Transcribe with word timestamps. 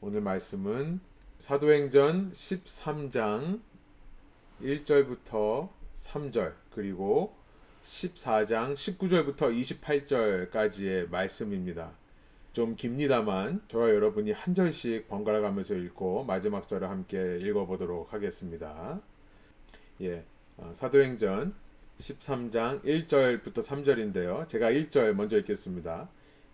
오늘 0.00 0.20
말씀은 0.20 1.00
사도행전 1.38 2.30
13장 2.30 3.60
1절부터 4.62 5.70
3절 5.96 6.54
그리고 6.70 7.34
14장 7.84 8.74
19절부터 8.74 9.50
28절까지의 9.82 11.10
말씀입니다. 11.10 11.90
좀 12.52 12.76
깁니다만 12.76 13.60
저와 13.66 13.88
여러분이 13.88 14.30
한 14.30 14.54
절씩 14.54 15.08
번갈아 15.08 15.40
가면서 15.40 15.74
읽고 15.74 16.22
마지막 16.22 16.68
절을 16.68 16.88
함께 16.88 17.38
읽어보도록 17.42 18.12
하겠습니다. 18.12 19.00
예, 20.02 20.24
어, 20.58 20.70
사도행전 20.76 21.54
13장 21.98 22.84
1절부터 22.84 23.64
3절인데요. 23.64 24.46
제가 24.46 24.70
1절 24.70 25.14
먼저 25.14 25.36
읽겠습니다. 25.38 26.08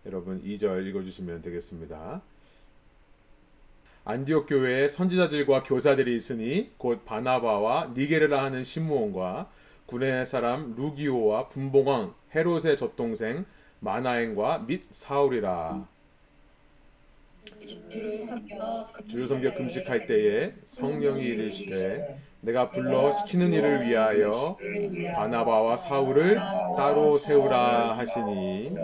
여러분 0.06 0.42
2절 0.42 0.86
읽어주시면 0.86 1.42
되겠습니다. 1.42 2.22
안디옥 4.06 4.48
교회에 4.48 4.88
선지자들과 4.88 5.62
교사들이 5.62 6.14
있으니 6.14 6.70
곧 6.76 7.06
바나바와 7.06 7.92
니게르라 7.96 8.44
하는 8.44 8.62
시므온과 8.62 9.48
구레네 9.86 10.26
사람 10.26 10.74
루기오와 10.76 11.48
분봉왕 11.48 12.14
헤롯의 12.34 12.76
젖동생 12.76 13.46
마나엔과 13.80 14.64
및 14.66 14.82
사울이라. 14.90 15.86
주를 19.08 19.26
섬겨 19.26 19.54
금식할 19.54 20.06
때에 20.06 20.52
성령이 20.66 21.22
이르시되 21.22 22.18
내가 22.42 22.70
불러 22.70 23.10
시키는 23.10 23.54
일을 23.54 23.86
위하여 23.86 24.58
바나바와 25.14 25.78
사울을 25.78 26.36
따로 26.76 27.12
세우라 27.16 27.96
하시니 27.96 28.74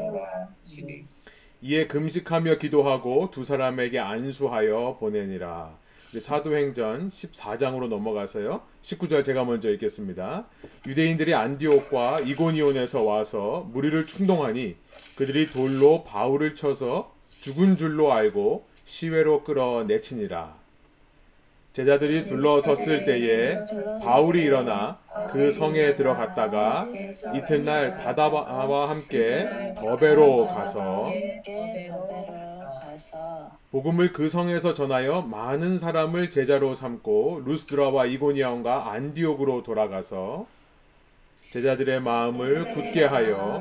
이에 1.63 1.87
금식하며 1.87 2.57
기도하고 2.57 3.31
두 3.31 3.45
사람에게 3.45 3.99
안수하여 3.99 4.97
보내니라. 4.99 5.77
사도행전 6.19 7.11
14장으로 7.11 7.89
넘어가서요. 7.89 8.63
19절 8.83 9.25
제가 9.25 9.45
먼저 9.45 9.69
읽겠습니다. 9.71 10.47
유대인들이 10.87 11.35
안디옥과 11.35 12.21
이고니온에서 12.21 13.05
와서 13.05 13.69
무리를 13.73 14.07
충동하니 14.07 14.77
그들이 15.19 15.47
돌로 15.47 16.03
바울을 16.05 16.55
쳐서 16.55 17.15
죽은 17.29 17.77
줄로 17.77 18.11
알고 18.11 18.67
시외로 18.87 19.45
끌어내치니라. 19.45 20.60
제자들이 21.73 22.25
둘러섰을 22.25 23.05
때에 23.05 23.53
바울이 24.03 24.43
일어나 24.43 24.99
그 25.31 25.53
성에 25.53 25.95
들어갔다가 25.95 26.89
이튿날 27.37 27.97
바다와 27.97 28.91
함께 28.91 29.75
더베로 29.77 30.47
가서 30.47 31.13
복음을 33.71 34.13
그 34.13 34.29
성에서 34.29 34.75
전하여 34.75 35.23
많은 35.23 35.79
사람을 35.79 36.31
제자로 36.31 36.75
삼고 36.75 37.43
루스드라와 37.47 38.07
이고니아온과 38.07 38.91
안디옥으로 38.93 39.63
돌아가서 39.63 40.47
제자들의 41.51 42.01
마음을 42.01 42.73
굳게 42.75 43.05
하여 43.05 43.61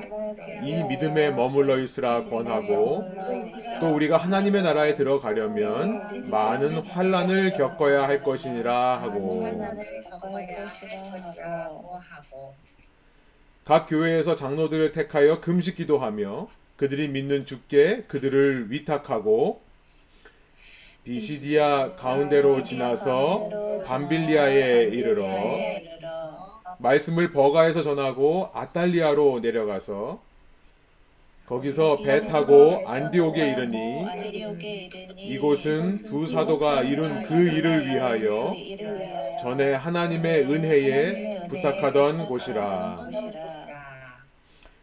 이 0.64 0.84
믿음에 0.84 1.32
머물러 1.32 1.80
있으라 1.80 2.26
권하고 2.26 3.04
또 3.80 3.88
우리가 3.96 4.18
하나님의 4.18 4.62
나라에 4.62 4.94
들어가려면 4.96 6.30
많은 6.30 6.78
환란을 6.78 7.54
겪어야 7.54 8.04
할 8.04 8.22
것이니라 8.24 9.02
하고. 9.02 9.44
각 13.66 13.86
교회에서 13.88 14.36
장로들을 14.36 14.92
택하여 14.92 15.42
금식 15.42 15.76
기도하며 15.76 16.48
그들이 16.78 17.08
믿는 17.08 17.46
주께 17.48 18.04
그들을 18.08 18.72
위탁하고 18.72 19.62
비시디아 21.06 21.96
가운데로 21.96 22.62
지나서 22.64 23.82
밤빌리아에 23.86 24.84
이르러 24.84 25.26
말씀을 26.80 27.32
버가에서 27.32 27.84
전하고 27.84 28.50
아탈리아로 28.54 29.40
내려가서 29.42 30.22
거기서 31.46 32.04
배 32.04 32.28
타고 32.28 32.84
안디옥에 32.88 33.52
이르니 33.52 35.16
이곳은 35.18 36.04
두 36.04 36.28
사도가 36.28 36.84
이룬 36.84 37.22
그 37.22 37.34
일을 37.34 37.88
위하여 37.88 38.54
전에 39.42 39.74
하나님의 39.74 40.44
은혜에 40.44 41.48
부탁하던 41.48 42.28
곳이라. 42.28 43.10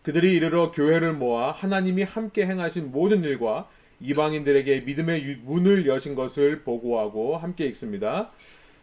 그들이 0.02 0.34
이르러 0.34 0.72
교회를 0.72 1.12
모아 1.12 1.52
하나님이 1.52 2.02
함께 2.02 2.46
행하신 2.46 2.90
모든 2.90 3.22
일과 3.22 3.68
이방인들에게 4.00 4.80
믿음의 4.80 5.38
문을 5.44 5.86
여신 5.86 6.14
것을 6.16 6.62
보고하고 6.62 7.36
함께 7.36 7.64
읽습니다. 7.66 8.30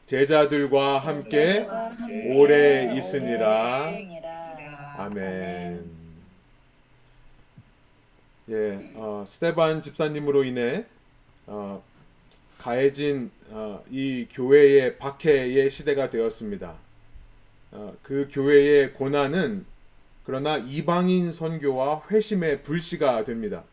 제자들과 0.06 1.00
함께 1.00 1.68
오래 2.36 2.94
있으니라. 2.96 3.94
아멘. 4.98 6.04
예, 8.50 8.92
어, 8.96 9.24
스테반 9.26 9.82
집사님으로 9.82 10.44
인해 10.44 10.86
어, 11.48 11.82
가해진 12.58 13.32
어, 13.50 13.82
이 13.90 14.28
교회의 14.32 14.98
박해의 14.98 15.72
시대가 15.72 16.10
되었습니다. 16.10 16.76
어, 17.72 17.96
그 18.04 18.30
교회의 18.32 18.94
고난은 18.94 19.66
그러나 20.26 20.58
이방인 20.58 21.32
선교와 21.32 22.04
회심의 22.12 22.64
불씨가 22.64 23.24
됩니다. 23.24 23.64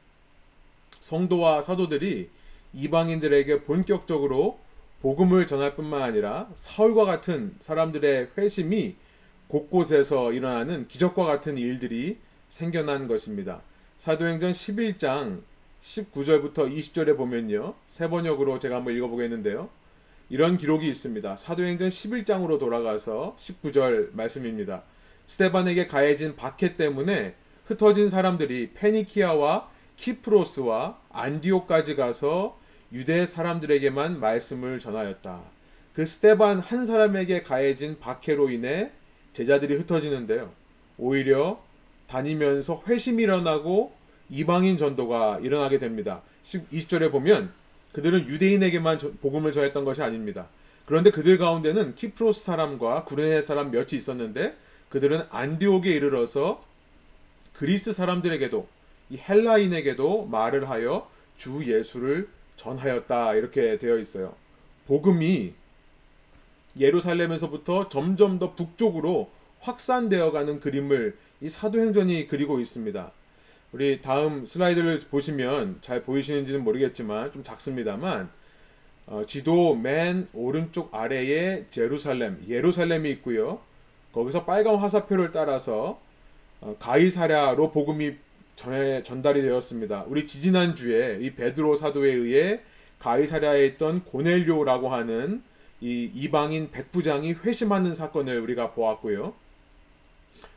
성도와 1.01 1.63
사도들이 1.63 2.31
이방인들에게 2.73 3.63
본격적으로 3.65 4.59
복음을 5.01 5.47
전할 5.47 5.77
뿐만 5.77 6.03
아니라 6.03 6.49
사울과 6.55 7.05
같은 7.07 7.55
사람들의 7.61 8.31
회심이 8.37 8.97
곳곳에서 9.49 10.33
일어나는 10.33 10.89
기적과 10.89 11.25
같은 11.25 11.57
일들이 11.57 12.19
생겨난 12.49 13.09
것입니다. 13.09 13.63
사도행전 13.99 14.53
11장 14.53 15.41
19절부터 15.83 16.55
20절에 16.55 17.17
보면요. 17.17 17.75
세 17.87 18.09
번역으로 18.09 18.59
제가 18.59 18.77
한번 18.77 18.95
읽어보겠는데요. 18.95 19.71
이런 20.29 20.59
기록이 20.59 20.89
있습니다. 20.89 21.37
사도행전 21.37 21.89
11장으로 21.89 22.59
돌아가서 22.59 23.35
19절 23.39 24.15
말씀입니다. 24.15 24.83
스테반에게 25.27 25.87
가해진 25.87 26.37
박해 26.37 26.77
때문에 26.77 27.35
흩어진 27.65 28.11
사람들이 28.11 28.71
페니키아와 28.75 29.71
키프로스와 29.97 30.99
안디오까지 31.11 31.97
가서 31.97 32.60
유대 32.93 33.25
사람들에게만 33.27 34.21
말씀을 34.21 34.79
전하였다. 34.79 35.41
그 35.95 36.07
스테반 36.07 36.61
한 36.61 36.87
사람에게 36.87 37.43
가해진 37.43 37.99
박해로 37.99 38.51
인해 38.51 38.91
제자들이 39.33 39.77
흩어지는데요. 39.77 40.51
오히려 40.99 41.63
다니면서 42.09 42.83
회심이 42.87 43.23
일어나고 43.23 43.93
이방인 44.29 44.79
전도가 44.79 45.41
일어나게 45.43 45.79
됩니다. 45.79 46.23
20절에 46.45 47.11
보면 47.11 47.53
그들은 47.93 48.29
유대인에게만 48.29 48.99
복음을 49.21 49.53
전했던 49.53 49.85
것이 49.85 50.03
아닙니다. 50.03 50.47
그런데 50.87 51.11
그들 51.11 51.39
가운데는 51.39 51.95
키프로스 51.95 52.45
사람과 52.45 53.05
구레네 53.05 53.43
사람 53.43 53.71
몇이 53.71 53.89
있었는데 53.93 54.57
그들은 54.89 55.23
안디옥에 55.31 55.91
이르러서 55.91 56.65
그리스 57.55 57.93
사람들에게도 57.93 58.67
이 59.11 59.19
헬라인에게도 59.19 60.27
말을 60.27 60.69
하여 60.69 61.09
주 61.39 61.65
예수를 61.65 62.29
전하였다 62.61 63.35
이렇게 63.35 63.79
되어 63.79 63.99
있어요. 63.99 64.35
복음이 64.87 65.55
예루살렘에서부터 66.79 67.89
점점 67.89 68.39
더 68.39 68.55
북쪽으로 68.55 69.31
확산되어 69.61 70.31
가는 70.31 70.61
그림을 70.61 71.17
이 71.41 71.49
사도행전이 71.49 72.29
그리고 72.29 72.61
있습니다. 72.61 73.13
우리 73.73 74.01
다음 74.03 74.45
슬라이드를 74.45 75.01
보시면 75.11 75.79
잘 75.81 76.03
보이시는지는 76.03 76.63
모르겠지만 76.63 77.33
좀 77.33 77.45
작습니다만 77.45 78.29
어, 79.07 79.25
지도 79.27 79.75
맨 79.75 80.29
오른쪽 80.33 80.95
아래에 80.95 81.65
제루살렘, 81.71 82.45
예루살렘이 82.49 83.11
있고요. 83.13 83.61
거기서 84.13 84.45
빨간 84.45 84.77
화살표를 84.77 85.33
따라서 85.33 86.01
어, 86.61 86.77
가이사랴로 86.79 87.71
복음이 87.71 88.17
전에 88.57 89.03
전달이 89.05 89.43
되었습니다. 89.43 90.05
우리 90.09 90.27
지지난 90.27 90.77
주에 90.77 91.19
이 91.21 91.35
베드로 91.35 91.77
사도에 91.77 92.13
의해 92.13 92.61
가이사랴에 92.99 93.67
있던 93.67 94.05
고넬료라고 94.05 94.91
하는 94.91 95.43
이 95.81 96.11
이방인 96.15 96.71
백부장이 96.71 97.33
회심하는 97.33 97.95
사건을 97.95 98.39
우리가 98.41 98.73
보았고요. 98.73 99.33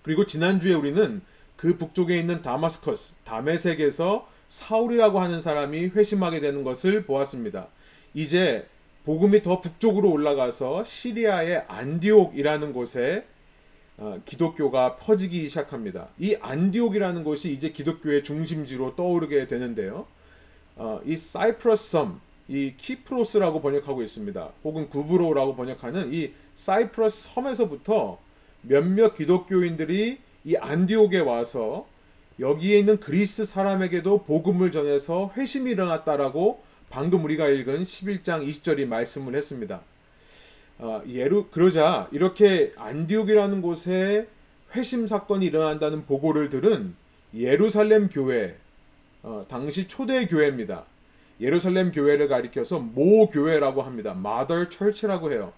그리고 0.02 0.26
지난주에 0.26 0.74
우리는 0.74 1.22
그 1.56 1.78
북쪽에 1.78 2.20
있는 2.20 2.42
다마스커스, 2.42 3.16
다메색에서 3.24 4.28
사울이라고 4.50 5.20
하는 5.20 5.42
사람이 5.42 5.88
회심하게 5.96 6.42
되는 6.42 6.64
것을 6.64 7.06
보았습니다. 7.06 7.68
이제 8.14 8.68
복음이 9.06 9.42
더 9.42 9.62
북쪽으로 9.62 10.12
올라가서 10.12 10.84
시리아의 10.84 11.64
안디옥이라는 11.68 12.74
곳에 12.74 13.26
어, 13.26 13.43
기독교가 14.26 14.98
퍼지기 14.98 15.48
시작합니다. 15.50 16.08
이 16.18 16.36
안디옥이라는 16.40 17.24
곳이 17.24 17.54
이제 17.54 17.70
기독교의 17.70 18.24
중심지로 18.24 18.96
떠오르게 18.96 19.48
되는데요. 19.48 20.08
어, 20.76 21.00
이 21.06 21.16
사이프러스 21.16 21.92
섬, 21.92 22.20
이 22.48 22.74
키프로스라고 22.78 23.62
번역하고 23.62 24.02
있습니다. 24.02 24.50
혹은 24.64 24.90
구브로라고 24.90 25.56
번역하는 25.56 26.14
이 26.14 26.32
사이프러스 26.56 27.30
섬에서부터 27.30 28.20
몇몇 28.62 29.16
기독교인들이 29.16 30.18
이 30.46 30.56
안디옥에 30.56 31.20
와서 31.20 31.88
여기에 32.40 32.80
있는 32.80 33.00
그리스 33.00 33.46
사람에게도 33.46 34.24
복음을 34.24 34.72
전해서 34.72 35.32
회심이 35.38 35.72
일어났다라고 35.72 36.64
방금 36.90 37.24
우리가 37.24 37.48
읽은 37.48 37.84
11장 37.84 38.48
20절이 38.48 38.86
말씀을 38.86 39.36
했습니다. 39.36 39.82
어, 40.84 41.02
예루 41.08 41.46
그러자 41.46 42.10
이렇게 42.12 42.74
안디옥이라는 42.76 43.62
곳에 43.62 44.28
회심 44.76 45.08
사건이 45.08 45.46
일어난다는 45.46 46.06
보고를 46.06 46.50
들은 46.50 46.94
예루살렘 47.34 48.10
교회 48.10 48.58
어, 49.22 49.46
당시 49.48 49.88
초대 49.88 50.28
교회입니다. 50.28 50.84
예루살렘 51.40 51.94
교회를 51.94 52.28
가리켜서 52.28 52.80
모 52.80 53.30
교회라고 53.30 53.82
합니다. 53.82 54.12
Mother 54.12 54.68
Church라고 54.70 55.32
해요. 55.32 55.54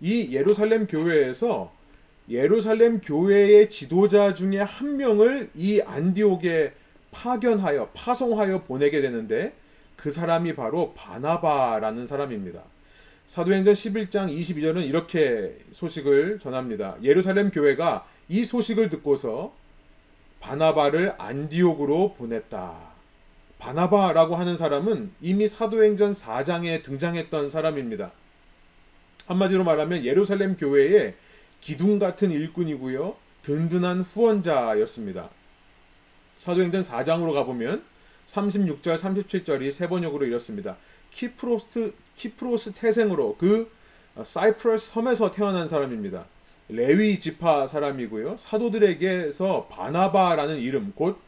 이 0.00 0.34
예루살렘 0.34 0.88
교회에서 0.88 1.72
예루살렘 2.28 3.00
교회의 3.00 3.70
지도자 3.70 4.34
중에 4.34 4.58
한 4.58 4.96
명을 4.96 5.50
이 5.54 5.80
안디옥에 5.80 6.72
파견하여 7.12 7.90
파송하여 7.94 8.64
보내게 8.64 9.00
되는데 9.00 9.52
그 9.96 10.10
사람이 10.10 10.56
바로 10.56 10.94
바나바라는 10.96 12.08
사람입니다. 12.08 12.60
사도행전 13.28 13.74
11장 13.74 14.34
22절은 14.34 14.86
이렇게 14.86 15.54
소식을 15.72 16.38
전합니다. 16.38 16.96
예루살렘 17.02 17.50
교회가 17.50 18.08
이 18.30 18.42
소식을 18.46 18.88
듣고서 18.88 19.54
바나바를 20.40 21.14
안디옥으로 21.18 22.14
보냈다. 22.14 22.74
바나바라고 23.58 24.34
하는 24.34 24.56
사람은 24.56 25.10
이미 25.20 25.46
사도행전 25.46 26.12
4장에 26.12 26.82
등장했던 26.82 27.50
사람입니다. 27.50 28.12
한마디로 29.26 29.62
말하면 29.62 30.06
예루살렘 30.06 30.56
교회의 30.56 31.14
기둥 31.60 31.98
같은 31.98 32.30
일꾼이고요. 32.30 33.14
든든한 33.42 34.00
후원자였습니다. 34.02 35.28
사도행전 36.38 36.82
4장으로 36.82 37.34
가보면 37.34 37.84
36절, 38.24 38.96
37절이 38.96 39.70
세 39.72 39.86
번역으로 39.86 40.24
이렇습니다. 40.24 40.78
키프로스, 41.12 41.92
키프로스 42.16 42.72
태생으로 42.72 43.36
그 43.38 43.70
사이프러스 44.22 44.92
섬에서 44.92 45.30
태어난 45.30 45.68
사람입니다. 45.68 46.24
레위 46.68 47.18
지파 47.20 47.66
사람이고요. 47.66 48.36
사도들에게서 48.38 49.68
바나바라는 49.70 50.58
이름, 50.58 50.92
곧 50.94 51.18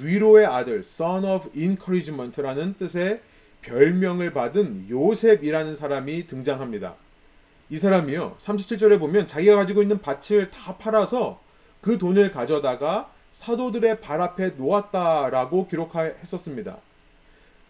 위로의 0.00 0.46
아들, 0.46 0.80
son 0.80 1.24
of 1.24 1.50
encouragement라는 1.56 2.74
뜻의 2.78 3.20
별명을 3.62 4.32
받은 4.32 4.88
요셉이라는 4.90 5.76
사람이 5.76 6.26
등장합니다. 6.26 6.94
이 7.70 7.76
사람이요. 7.76 8.36
37절에 8.38 8.98
보면 8.98 9.28
자기가 9.28 9.56
가지고 9.56 9.82
있는 9.82 10.00
밭을 10.00 10.50
다 10.50 10.76
팔아서 10.76 11.40
그 11.80 11.96
돈을 11.96 12.32
가져다가 12.32 13.10
사도들의 13.32 14.00
발 14.00 14.20
앞에 14.20 14.50
놓았다라고 14.58 15.68
기록했었습니다. 15.68 16.76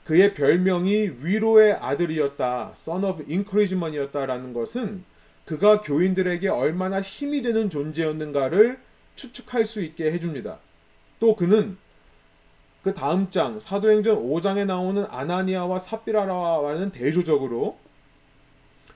그의 0.05 0.35
별명이 0.35 1.13
위로의 1.23 1.75
아들이었다, 1.75 2.73
son 2.77 3.05
of 3.05 3.23
encouragement이었다라는 3.29 4.53
것은 4.53 5.05
그가 5.45 5.81
교인들에게 5.81 6.49
얼마나 6.49 7.01
힘이 7.01 7.43
되는 7.43 7.71
존재였는가를 7.71 8.79
추측할 9.17 9.67
수 9.67 9.81
있게 9.81 10.13
해줍니다. 10.13 10.59
또 11.21 11.37
그는 11.37 11.77
그 12.83 12.95
다음 12.95 13.31
장 13.31 13.61
사도행전 13.61 14.17
5장에 14.17 14.67
나오는 14.67 15.05
아나니아와 15.09 15.79
삽비라와는 15.79 16.91
대조적으로 16.91 17.79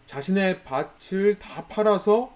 자신의 0.06 0.62
밭을 0.64 1.38
다 1.38 1.66
팔아서 1.66 2.34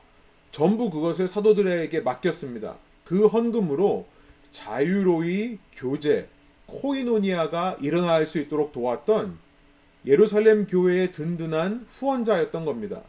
전부 0.53 0.91
그것을 0.91 1.29
사도들에게 1.29 2.01
맡겼습니다. 2.01 2.77
그 3.05 3.27
헌금으로 3.27 4.07
자유로이 4.53 5.59
교제, 5.75 6.29
코이노니아가 6.71 7.79
일어날 7.81 8.27
수 8.27 8.39
있도록 8.39 8.73
도왔던 8.73 9.39
예루살렘 10.07 10.67
교회의 10.67 11.13
든든한 11.13 11.87
후원자였던 11.91 12.65
겁니다. 12.65 13.03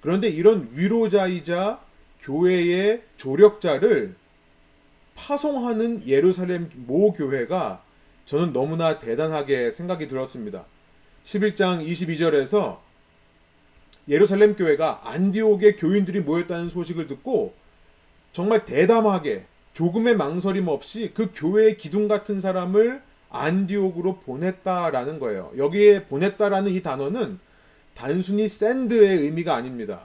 그런데 0.00 0.28
이런 0.28 0.68
위로자이자 0.72 1.80
교회의 2.22 3.02
조력자를 3.16 4.14
파송하는 5.14 6.06
예루살렘 6.06 6.70
모 6.74 7.12
교회가 7.12 7.82
저는 8.26 8.52
너무나 8.52 8.98
대단하게 8.98 9.70
생각이 9.70 10.08
들었습니다. 10.08 10.64
11장 11.24 11.86
22절에서 11.86 12.78
예루살렘 14.08 14.56
교회가 14.56 15.02
안디옥의 15.04 15.76
교인들이 15.76 16.20
모였다는 16.20 16.68
소식을 16.68 17.06
듣고 17.06 17.54
정말 18.32 18.64
대담하게 18.64 19.46
조금의 19.74 20.16
망설임 20.16 20.68
없이 20.68 21.10
그 21.14 21.30
교회의 21.34 21.76
기둥 21.76 22.08
같은 22.08 22.40
사람을 22.40 23.02
안디옥으로 23.30 24.18
보냈다라는 24.20 25.18
거예요. 25.18 25.52
여기에 25.56 26.04
보냈다라는 26.04 26.72
이 26.72 26.82
단어는 26.82 27.40
단순히 27.94 28.48
샌드의 28.48 29.18
의미가 29.18 29.54
아닙니다. 29.54 30.02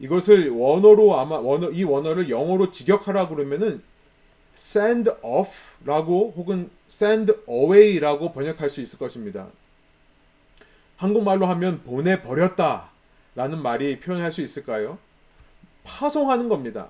이것을 0.00 0.50
원어로 0.50 1.18
아마 1.18 1.38
원어, 1.38 1.70
이 1.70 1.84
원어를 1.84 2.28
영어로 2.28 2.72
직역하라 2.72 3.28
그러면은 3.28 3.82
send 4.56 5.10
off라고 5.22 6.34
혹은 6.36 6.70
send 6.90 7.32
away라고 7.48 8.32
번역할 8.32 8.68
수 8.68 8.80
있을 8.80 8.98
것입니다. 8.98 9.46
한국말로 10.96 11.46
하면 11.46 11.82
보내버렸다 11.84 12.90
라는 13.36 13.62
말이 13.62 14.00
표현할 14.00 14.32
수 14.32 14.42
있을까요? 14.42 14.98
파송하는 15.84 16.48
겁니다. 16.48 16.88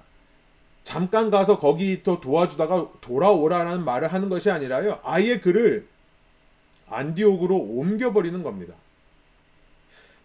잠깐 0.85 1.31
가서 1.31 1.59
거기 1.59 2.03
또 2.03 2.21
도와주다가 2.21 2.91
돌아오라라는 3.01 3.85
말을 3.85 4.13
하는 4.13 4.29
것이 4.29 4.51
아니라요. 4.51 5.01
아예 5.05 5.39
그를 5.39 5.87
안디옥으로 6.89 7.57
옮겨버리는 7.57 8.43
겁니다. 8.43 8.75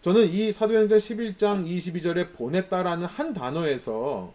저는 0.02 0.28
이 0.28 0.52
사도행전 0.52 0.98
11장 0.98 1.66
22절에 1.66 2.34
보냈다라는 2.34 3.06
한 3.06 3.34
단어에서 3.34 4.32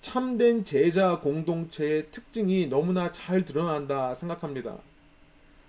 참된 0.00 0.64
제자 0.64 1.18
공동체의 1.20 2.08
특징이 2.10 2.66
너무나 2.66 3.10
잘 3.10 3.44
드러난다 3.44 4.14
생각합니다. 4.14 4.76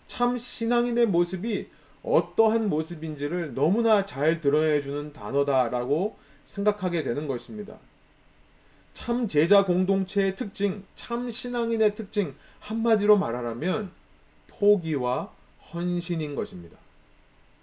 참 0.08 0.38
신앙인의 0.38 1.08
모습이 1.08 1.70
어떠한 2.04 2.70
모습인지를 2.70 3.56
너무나 3.56 4.06
잘 4.06 4.42
드러내주는 4.42 5.14
단어다라고 5.14 6.18
생각하게 6.44 7.04
되는 7.04 7.28
것입니다. 7.28 7.78
참 8.96 9.28
제자 9.28 9.66
공동체의 9.66 10.38
특징, 10.38 10.84
참 10.96 11.30
신앙인의 11.30 11.96
특징, 11.96 12.34
한마디로 12.60 13.18
말하라면 13.18 13.92
포기와 14.48 15.32
헌신인 15.72 16.34
것입니다. 16.34 16.78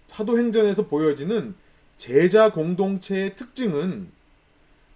사도행전에서 0.06 0.86
보여지는 0.86 1.54
제자 1.96 2.52
공동체의 2.52 3.34
특징은 3.36 4.08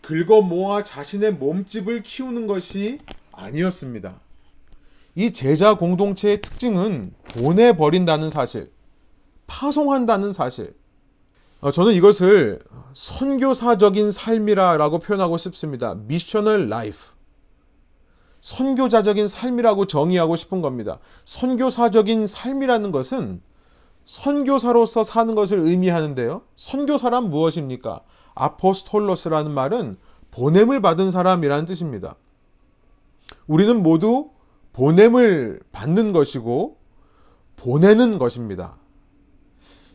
긁어 0.02 0.42
모아 0.42 0.84
자신의 0.84 1.32
몸집을 1.32 2.02
키우는 2.02 2.46
것이 2.46 3.00
아니었습니다. 3.32 4.20
이 5.14 5.32
제자 5.32 5.76
공동체의 5.76 6.42
특징은 6.42 7.14
보내버린다는 7.28 8.28
사실, 8.28 8.70
파송한다는 9.46 10.32
사실. 10.32 10.74
어, 11.66 11.72
저는 11.72 11.94
이것을 11.94 12.60
선교사적인 12.94 14.12
삶이라고 14.12 15.00
표현하고 15.00 15.36
싶습니다. 15.36 15.96
missional 15.96 16.68
life. 16.68 16.96
선교자적인 18.40 19.26
삶이라고 19.26 19.88
정의하고 19.88 20.36
싶은 20.36 20.60
겁니다. 20.60 21.00
선교사적인 21.24 22.28
삶이라는 22.28 22.92
것은 22.92 23.42
선교사로서 24.04 25.02
사는 25.02 25.34
것을 25.34 25.58
의미하는데요. 25.58 26.42
선교사란 26.54 27.30
무엇입니까? 27.30 28.02
아포스톨로스라는 28.36 29.50
말은 29.50 29.96
보냄을 30.30 30.80
받은 30.80 31.10
사람이라는 31.10 31.64
뜻입니다. 31.64 32.14
우리는 33.48 33.82
모두 33.82 34.30
보냄을 34.72 35.62
받는 35.72 36.12
것이고 36.12 36.76
보내는 37.56 38.20
것입니다. 38.20 38.76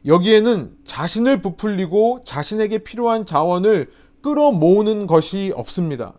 여기에는 0.05 0.77
자신을 0.86 1.41
부풀리고 1.41 2.22
자신에게 2.25 2.79
필요한 2.79 3.25
자원을 3.25 3.91
끌어모으는 4.22 5.08
것이 5.08 5.51
없습니다. 5.55 6.13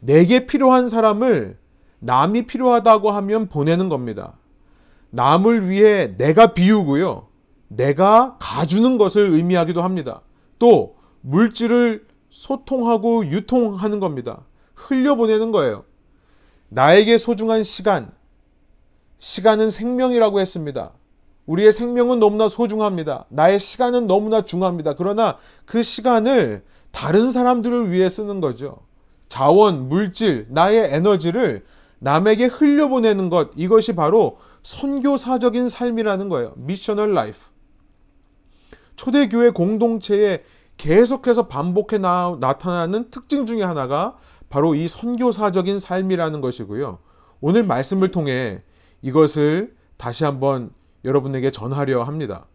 내게 0.00 0.46
필요한 0.46 0.88
사람을 0.88 1.58
남이 1.98 2.46
필요하다고 2.46 3.10
하면 3.10 3.48
보내는 3.48 3.88
겁니다. 3.88 4.34
남을 5.10 5.68
위해 5.68 6.16
내가 6.16 6.54
비우고요. 6.54 7.28
내가 7.68 8.36
가주는 8.40 8.98
것을 8.98 9.30
의미하기도 9.30 9.82
합니다. 9.82 10.22
또 10.58 10.96
물질을 11.20 12.06
소통하고 12.30 13.26
유통하는 13.26 14.00
겁니다. 14.00 14.44
흘려보내는 14.74 15.52
거예요. 15.52 15.84
나에게 16.68 17.18
소중한 17.18 17.62
시간, 17.62 18.12
시간은 19.18 19.70
생명이라고 19.70 20.40
했습니다. 20.40 20.92
우리의 21.50 21.72
생명은 21.72 22.20
너무나 22.20 22.46
소중합니다. 22.46 23.24
나의 23.28 23.58
시간은 23.58 24.06
너무나 24.06 24.44
중요합니다. 24.44 24.94
그러나 24.94 25.36
그 25.64 25.82
시간을 25.82 26.62
다른 26.92 27.32
사람들을 27.32 27.90
위해 27.90 28.08
쓰는 28.08 28.40
거죠. 28.40 28.78
자원, 29.28 29.88
물질, 29.88 30.46
나의 30.50 30.94
에너지를 30.94 31.64
남에게 31.98 32.46
흘려보내는 32.46 33.30
것, 33.30 33.50
이것이 33.56 33.96
바로 33.96 34.38
선교사적인 34.62 35.68
삶이라는 35.68 36.28
거예요. 36.28 36.52
missional 36.56 37.14
life. 37.14 37.38
초대교회 38.94 39.50
공동체에 39.50 40.44
계속해서 40.76 41.48
반복해 41.48 41.98
나, 41.98 42.36
나타나는 42.38 43.10
특징 43.10 43.46
중의 43.46 43.66
하나가 43.66 44.16
바로 44.50 44.76
이 44.76 44.86
선교사적인 44.86 45.80
삶이라는 45.80 46.40
것이고요. 46.40 46.98
오늘 47.40 47.64
말씀을 47.64 48.12
통해 48.12 48.62
이것을 49.02 49.74
다시 49.96 50.24
한번 50.24 50.70
여러분에게 51.04 51.50
전하려 51.50 52.02
합니다. 52.02 52.46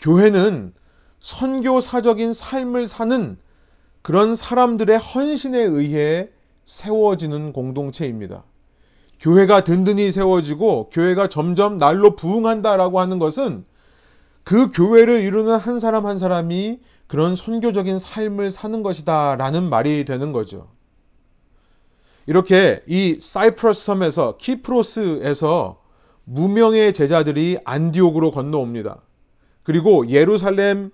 교회는 0.00 0.72
선교사적인 1.20 2.32
삶을 2.32 2.86
사는 2.86 3.38
그런 4.02 4.34
사람들의 4.34 4.98
헌신에 4.98 5.58
의해 5.58 6.28
세워지는 6.66 7.52
공동체입니다. 7.52 8.44
교회가 9.20 9.64
든든히 9.64 10.10
세워지고 10.10 10.90
교회가 10.90 11.28
점점 11.28 11.78
날로 11.78 12.14
부흥한다라고 12.14 13.00
하는 13.00 13.18
것은 13.18 13.64
그 14.42 14.70
교회를 14.70 15.22
이루는 15.22 15.56
한 15.56 15.78
사람 15.78 16.04
한 16.04 16.18
사람이 16.18 16.80
그런 17.06 17.34
선교적인 17.34 17.98
삶을 17.98 18.50
사는 18.50 18.82
것이다 18.82 19.36
라는 19.36 19.70
말이 19.70 20.04
되는 20.04 20.32
거죠. 20.32 20.68
이렇게 22.26 22.82
이 22.86 23.18
사이프러스 23.20 23.84
섬에서 23.84 24.36
키프로스에서 24.38 25.83
무명의 26.24 26.92
제자들이 26.92 27.58
안디옥으로 27.64 28.30
건너옵니다. 28.30 29.00
그리고 29.62 30.08
예루살렘 30.08 30.90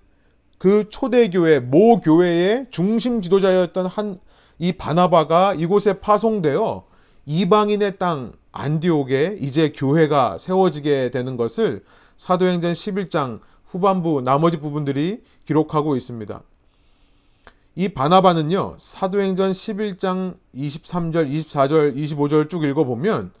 그 0.57 0.89
초대교회 0.89 1.59
모 1.59 1.99
교회의 2.01 2.67
중심 2.71 3.21
지도자였던 3.21 3.85
한 3.85 4.19
이 4.61 4.73
바나바가 4.73 5.55
이곳에 5.55 5.93
파송되어 5.93 6.85
이방인의 7.25 7.97
땅 7.97 8.31
안디옥에 8.51 9.39
이제 9.41 9.71
교회가 9.75 10.37
세워지게 10.37 11.09
되는 11.09 11.35
것을 11.35 11.83
사도행전 12.17 12.73
11장 12.73 13.39
후반부 13.65 14.21
나머지 14.21 14.57
부분들이 14.59 15.23
기록하고 15.45 15.95
있습니다. 15.95 16.43
이 17.75 17.89
바나바는요, 17.89 18.75
사도행전 18.77 19.51
11장 19.51 20.35
23절, 20.53 21.27
24절, 21.31 21.95
25절 21.95 22.47
쭉 22.47 22.63
읽어보면 22.63 23.31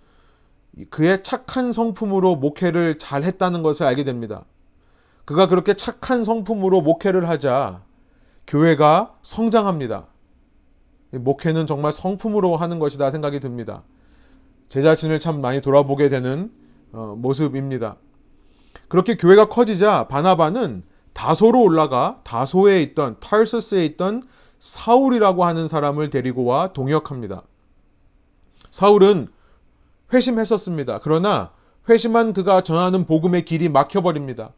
그의 0.89 1.23
착한 1.23 1.71
성품으로 1.71 2.35
목회를 2.35 2.97
잘 2.97 3.23
했다는 3.23 3.61
것을 3.63 3.85
알게 3.85 4.03
됩니다. 4.03 4.45
그가 5.25 5.47
그렇게 5.47 5.73
착한 5.73 6.23
성품으로 6.23 6.81
목회를 6.81 7.27
하자 7.27 7.83
교회가 8.47 9.15
성장합니다. 9.21 10.07
목회는 11.11 11.67
정말 11.67 11.91
성품으로 11.91 12.55
하는 12.57 12.79
것이다 12.79 13.11
생각이 13.11 13.39
듭니다. 13.39 13.83
제 14.69 14.81
자신을 14.81 15.19
참 15.19 15.41
많이 15.41 15.61
돌아보게 15.61 16.09
되는 16.09 16.51
어, 16.93 17.15
모습입니다. 17.17 17.97
그렇게 18.87 19.15
교회가 19.17 19.49
커지자 19.49 20.07
바나바는 20.07 20.83
다소로 21.13 21.61
올라가 21.61 22.21
다소에 22.23 22.81
있던 22.81 23.17
탈서스에 23.19 23.85
있던 23.85 24.23
사울이라고 24.59 25.43
하는 25.43 25.67
사람을 25.67 26.09
데리고 26.09 26.45
와 26.45 26.71
동역합니다. 26.71 27.43
사울은 28.69 29.27
회심했었습니다. 30.13 30.99
그러나 31.03 31.51
회심한 31.89 32.33
그가 32.33 32.61
전하는 32.61 33.05
복음의 33.05 33.45
길이 33.45 33.69
막혀버립니다. 33.69 34.51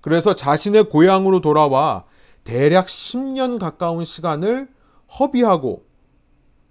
그래서 0.00 0.34
자신의 0.34 0.84
고향으로 0.84 1.40
돌아와 1.40 2.04
대략 2.44 2.86
10년 2.86 3.58
가까운 3.58 4.04
시간을 4.04 4.68
허비하고 5.18 5.84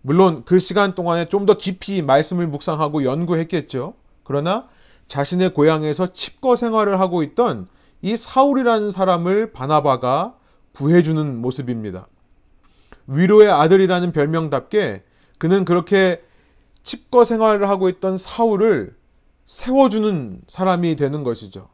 물론 0.02 0.44
그 0.46 0.60
시간 0.60 0.96
동안에 0.96 1.28
좀 1.28 1.46
더 1.46 1.58
깊이 1.58 2.02
말씀을 2.02 2.48
묵상하고 2.48 3.04
연구했겠죠. 3.04 3.94
그러나 4.24 4.68
자신의 5.08 5.54
고향에서 5.54 6.14
칩거 6.14 6.56
생활을 6.56 7.00
하고 7.00 7.24
있던 7.24 7.68
이 8.02 8.16
사울이라는 8.16 8.92
사람을 8.92 9.52
바나바가 9.52 10.36
구해주는 10.74 11.42
모습입니다. 11.42 12.08
위로의 13.08 13.50
아들이라는 13.50 14.12
별명답게 14.12 15.04
그는 15.38 15.66
그렇게 15.66 16.22
칩거 16.90 17.24
생활을 17.24 17.70
하고 17.70 17.88
있던 17.88 18.18
사울을 18.18 18.96
세워주는 19.46 20.42
사람이 20.48 20.96
되는 20.96 21.22
것이죠. 21.22 21.70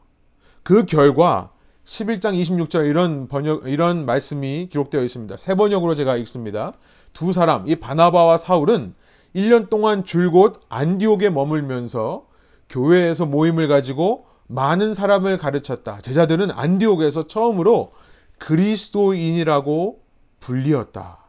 그 0.62 0.84
결과 0.84 1.52
11장 1.86 2.38
26절 2.38 2.86
이런 2.86 3.26
번역, 3.26 3.66
이런 3.66 4.04
말씀이 4.04 4.68
기록되어 4.70 5.02
있습니다. 5.02 5.38
세 5.38 5.54
번역으로 5.54 5.94
제가 5.94 6.18
읽습니다. 6.18 6.74
두 7.14 7.32
사람, 7.32 7.66
이 7.66 7.76
바나바와 7.76 8.36
사울은 8.36 8.94
1년 9.34 9.70
동안 9.70 10.04
줄곧 10.04 10.60
안디옥에 10.68 11.30
머물면서 11.30 12.26
교회에서 12.68 13.24
모임을 13.24 13.68
가지고 13.68 14.26
많은 14.48 14.92
사람을 14.92 15.38
가르쳤다. 15.38 16.02
제자들은 16.02 16.50
안디옥에서 16.50 17.26
처음으로 17.26 17.92
그리스도인이라고 18.36 19.98
불리었다. 20.40 21.25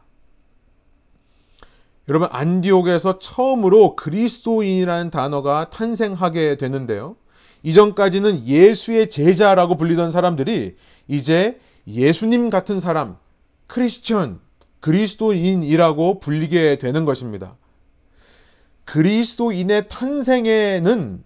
여러분, 2.08 2.28
안디옥에서 2.32 3.18
처음으로 3.18 3.94
그리스도인이라는 3.94 5.10
단어가 5.10 5.68
탄생하게 5.68 6.56
되는데요. 6.56 7.16
이전까지는 7.62 8.46
예수의 8.46 9.10
제자라고 9.10 9.76
불리던 9.76 10.10
사람들이 10.10 10.76
이제 11.06 11.60
예수님 11.86 12.48
같은 12.48 12.80
사람, 12.80 13.18
크리스천, 13.66 14.40
그리스도인이라고 14.80 16.20
불리게 16.20 16.78
되는 16.78 17.04
것입니다. 17.04 17.56
그리스도인의 18.86 19.88
탄생에는 19.88 21.24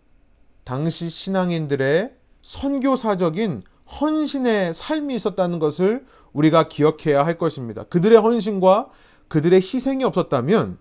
당시 0.64 1.08
신앙인들의 1.10 2.10
선교사적인 2.42 3.62
헌신의 4.00 4.74
삶이 4.74 5.14
있었다는 5.14 5.60
것을 5.60 6.04
우리가 6.32 6.66
기억해야 6.66 7.24
할 7.24 7.38
것입니다. 7.38 7.84
그들의 7.84 8.18
헌신과 8.18 8.88
그들의 9.32 9.62
희생이 9.62 10.04
없었다면 10.04 10.76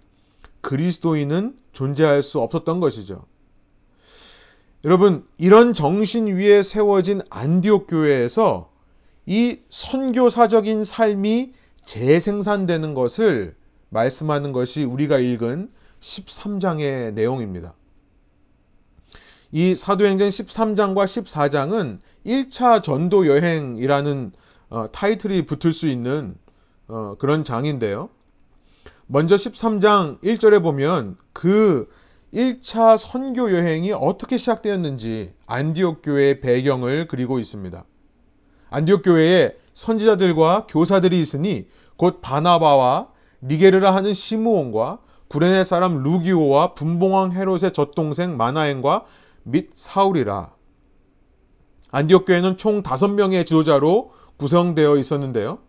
그리스도인은 0.60 1.56
존재할 1.72 2.22
수 2.22 2.42
없었던 2.42 2.82
것이죠. 2.82 3.24
여러분, 4.84 5.26
이런 5.38 5.74
정신 5.74 6.28
위에 6.28 6.62
세워진 6.62 7.22
안디옥 7.30 7.88
교회에서 7.88 8.70
이 9.26 9.60
선교사적인 9.70 10.84
삶이 10.84 11.54
재생산되는 11.86 12.94
것을 12.94 13.56
말씀하는 13.88 14.52
것이 14.52 14.84
우리가 14.84 15.20
읽은 15.20 15.72
13장의 16.02 17.14
내용입니다. 17.14 17.74
이 19.54 19.76
사도행전 19.76 20.28
13장과 20.28 21.06
14장은 21.06 22.00
1차 22.26 22.84
전도 22.84 23.28
여행이라는 23.28 24.34
어, 24.72 24.92
타이틀이 24.92 25.46
붙을 25.46 25.72
수 25.72 25.88
있는 25.88 26.36
어, 26.90 27.16
그런 27.18 27.46
장인데요. 27.46 28.10
먼저 29.14 29.36
13장 29.36 30.22
1절에 30.22 30.64
보면 30.64 31.18
그 31.34 31.90
1차 32.34 32.98
선교 32.98 33.52
여행이 33.52 33.92
어떻게 33.92 34.38
시작되었는지 34.38 35.34
안디옥 35.48 36.02
교회의 36.02 36.40
배경을 36.40 37.10
그리고 37.10 37.38
있습니다. 37.38 37.84
안디옥 38.70 39.02
교회에 39.04 39.52
선지자들과 39.74 40.68
교사들이 40.70 41.20
있으니 41.20 41.68
곧 41.98 42.22
바나바와 42.22 43.10
니게르라 43.42 43.94
하는 43.94 44.14
시므온과 44.14 45.00
구레네 45.28 45.66
사람 45.66 46.04
루기오와 46.04 46.74
분봉왕 46.74 47.34
헤롯의 47.34 47.74
젖동생 47.74 48.38
마나엔과 48.38 49.04
및 49.44 49.72
사울이라. 49.76 50.54
안디옥 51.92 52.28
교회는 52.28 52.56
총 52.56 52.82
5명의 52.82 53.46
지도자로 53.46 54.14
구성되어 54.38 54.96
있었는데요. 54.96 55.60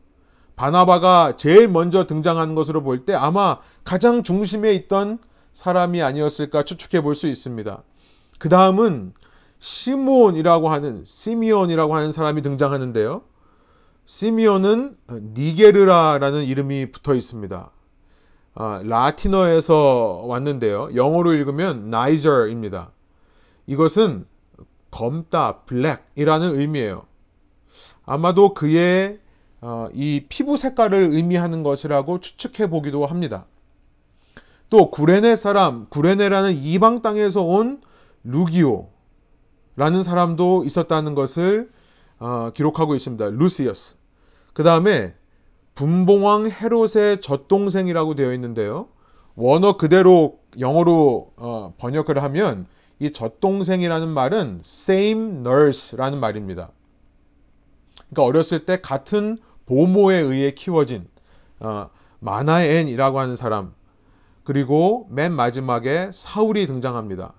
바나바가 0.56 1.37
제일 1.37 1.68
먼저 1.68 2.06
등장하는 2.06 2.54
것으로 2.54 2.82
볼 2.82 3.04
때 3.04 3.14
아마 3.14 3.59
가장 3.85 4.23
중심에 4.23 4.73
있던 4.73 5.18
사람이 5.52 6.02
아니었을까 6.02 6.62
추측해 6.64 7.02
볼 7.02 7.14
수 7.14 7.26
있습니다. 7.28 7.82
그 8.38 8.49
다음은 8.49 9.12
시므온이라고 9.59 10.68
하는 10.68 11.04
시미온이라고 11.04 11.94
하는 11.94 12.11
사람이 12.11 12.42
등장하는데요. 12.42 13.23
시미온은 14.04 14.97
니게르라라는 15.11 16.44
이름이 16.44 16.90
붙어 16.90 17.14
있습니다. 17.14 17.71
아, 18.54 18.82
라틴어에서 18.85 20.25
왔는데요. 20.26 20.90
영어로 20.94 21.32
읽으면 21.32 21.88
나이저입니다. 21.90 22.90
이것은 23.66 24.26
검다, 24.90 25.61
블랙이라는 25.61 26.59
의미예요. 26.59 27.04
아마도 28.04 28.52
그의 28.52 29.21
어, 29.21 29.22
이 29.92 30.25
피부 30.28 30.57
색깔을 30.57 31.11
의미하는 31.12 31.62
것이라고 31.62 32.21
추측해 32.21 32.69
보기도 32.69 33.07
합니다. 33.07 33.47
또 34.71 34.90
구레네 34.90 35.37
사람, 35.37 35.87
구레네라는 35.88 36.54
이방 36.54 37.02
땅에서 37.02 37.42
온 37.42 37.81
루기오, 38.25 38.88
라는 39.76 40.02
사람도 40.02 40.64
있었다는 40.64 41.14
것을 41.14 41.71
어, 42.19 42.50
기록하고 42.54 42.95
있습니다. 42.95 43.31
루시어스. 43.31 43.97
그 44.52 44.62
다음에 44.62 45.14
분봉왕 45.75 46.50
헤롯의 46.50 47.21
젖동생이라고 47.21 48.14
되어 48.14 48.33
있는데요. 48.35 48.88
원어 49.35 49.76
그대로 49.76 50.38
영어로 50.59 51.33
어, 51.37 51.75
번역을 51.78 52.23
하면 52.23 52.66
이 52.99 53.12
젖동생이라는 53.12 54.09
말은 54.09 54.61
same 54.64 55.38
nurse라는 55.38 56.21
말입니다. 56.21 56.71
그러니까 58.11 58.23
어렸을 58.25 58.66
때 58.66 58.81
같은 58.81 59.38
보모에 59.66 60.16
의해 60.19 60.52
키워진 60.52 61.07
어, 61.61 61.90
마나엔이라고 62.21 63.21
하는 63.21 63.37
사람 63.37 63.75
그리고 64.45 65.07
맨 65.11 65.33
마지막에 65.33 66.11
사울이 66.12 66.66
등장합니다. 66.66 67.35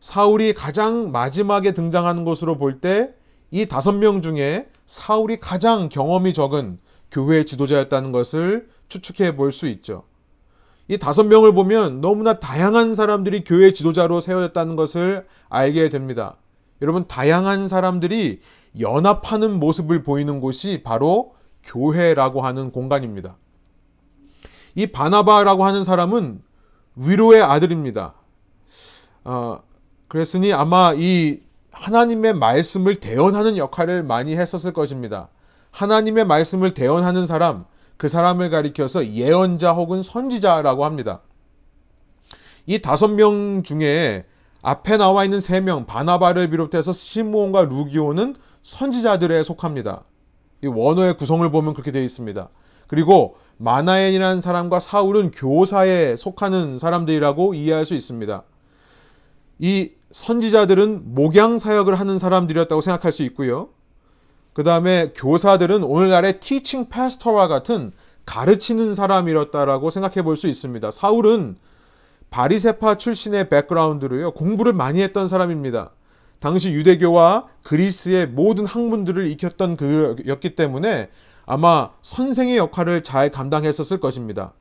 사울이 0.00 0.54
가장 0.54 1.10
마지막에 1.12 1.72
등장하는 1.72 2.24
것으로 2.24 2.56
볼 2.58 2.80
때 2.80 3.18
이 3.50 3.66
다섯 3.66 3.92
명 3.92 4.20
중에 4.20 4.68
사울이 4.86 5.40
가장 5.40 5.88
경험이 5.88 6.34
적은 6.34 6.78
교회 7.10 7.44
지도자였다는 7.44 8.12
것을 8.12 8.68
추측해 8.88 9.36
볼 9.36 9.52
수 9.52 9.66
있죠. 9.68 10.04
이 10.86 10.98
다섯 10.98 11.24
명을 11.24 11.52
보면 11.54 12.00
너무나 12.00 12.40
다양한 12.40 12.94
사람들이 12.94 13.44
교회 13.44 13.72
지도자로 13.72 14.20
세워졌다는 14.20 14.76
것을 14.76 15.26
알게 15.48 15.88
됩니다. 15.88 16.36
여러분, 16.82 17.06
다양한 17.06 17.68
사람들이 17.68 18.40
연합하는 18.78 19.58
모습을 19.58 20.02
보이는 20.02 20.40
곳이 20.40 20.82
바로 20.84 21.34
교회라고 21.64 22.42
하는 22.42 22.70
공간입니다. 22.70 23.36
이 24.74 24.86
바나바라고 24.86 25.64
하는 25.64 25.84
사람은 25.84 26.42
위로의 26.96 27.42
아들입니다. 27.42 28.14
어, 29.24 29.60
그랬으니 30.08 30.52
아마 30.52 30.94
이 30.96 31.40
하나님의 31.70 32.34
말씀을 32.34 32.96
대언하는 32.96 33.56
역할을 33.56 34.02
많이 34.02 34.36
했었을 34.36 34.72
것입니다. 34.72 35.28
하나님의 35.70 36.24
말씀을 36.26 36.74
대언하는 36.74 37.26
사람, 37.26 37.66
그 37.96 38.08
사람을 38.08 38.50
가리켜서 38.50 39.06
예언자 39.06 39.72
혹은 39.72 40.02
선지자라고 40.02 40.84
합니다. 40.84 41.20
이 42.66 42.80
다섯 42.80 43.08
명 43.08 43.62
중에 43.62 44.24
앞에 44.62 44.96
나와 44.96 45.24
있는 45.24 45.40
세 45.40 45.60
명, 45.60 45.86
바나바를 45.86 46.50
비롯해서 46.50 46.92
시므온과 46.92 47.62
루기오는 47.62 48.34
선지자들에 48.62 49.42
속합니다. 49.42 50.04
이 50.62 50.66
원어의 50.66 51.16
구성을 51.16 51.48
보면 51.50 51.74
그렇게 51.74 51.92
되어 51.92 52.02
있습니다. 52.02 52.48
그리고 52.86 53.36
마나엔이라는 53.58 54.40
사람과 54.40 54.80
사울은 54.80 55.30
교사에 55.30 56.16
속하는 56.16 56.78
사람들이라고 56.78 57.54
이해할 57.54 57.84
수 57.84 57.94
있습니다. 57.94 58.42
이 59.58 59.90
선지자들은 60.10 61.14
목양 61.14 61.58
사역을 61.58 61.98
하는 61.98 62.18
사람들이었다고 62.18 62.80
생각할 62.80 63.12
수 63.12 63.22
있고요. 63.24 63.68
그 64.52 64.62
다음에 64.64 65.12
교사들은 65.14 65.82
오늘날의 65.82 66.40
티칭 66.40 66.88
패스터와 66.88 67.48
같은 67.48 67.92
가르치는 68.26 68.94
사람이었다라고 68.94 69.90
생각해 69.90 70.22
볼 70.22 70.36
수 70.36 70.48
있습니다. 70.48 70.90
사울은 70.90 71.56
바리세파 72.30 72.96
출신의 72.96 73.48
백그라운드로요. 73.48 74.32
공부를 74.32 74.72
많이 74.72 75.00
했던 75.00 75.28
사람입니다. 75.28 75.90
당시 76.40 76.70
유대교와 76.72 77.48
그리스의 77.62 78.26
모든 78.26 78.64
학문들을 78.64 79.30
익혔던 79.32 79.76
그였기 79.76 80.54
때문에 80.54 81.08
아마 81.46 81.90
선생의 82.02 82.56
역할을 82.56 83.02
잘 83.02 83.30
감당했었을 83.30 84.00
것입니다. 84.00 84.52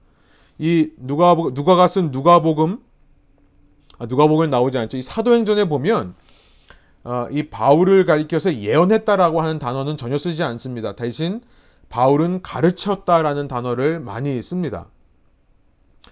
이 0.58 0.90
누가 0.98 1.36
누가가 1.54 1.88
쓴 1.88 2.12
누가복음 2.12 2.80
아, 4.00 4.06
누가복음 4.06 4.50
나오지 4.50 4.78
않죠. 4.78 4.98
이 4.98 5.02
사도행전에 5.02 5.66
보면 5.70 6.16
어, 7.04 7.28
이 7.32 7.44
바울을 7.44 8.06
가리켜서 8.06 8.54
예언했다라고 8.54 9.42
하는 9.42 9.60
단어는 9.60 9.98
전혀 9.98 10.18
쓰지 10.18 10.44
않습니다. 10.44 10.96
대신 10.96 11.42
바울은 11.90 12.42
가르쳤다라는 12.42 13.48
단어를 13.48 14.00
많이 14.00 14.42
씁니다. 14.42 14.88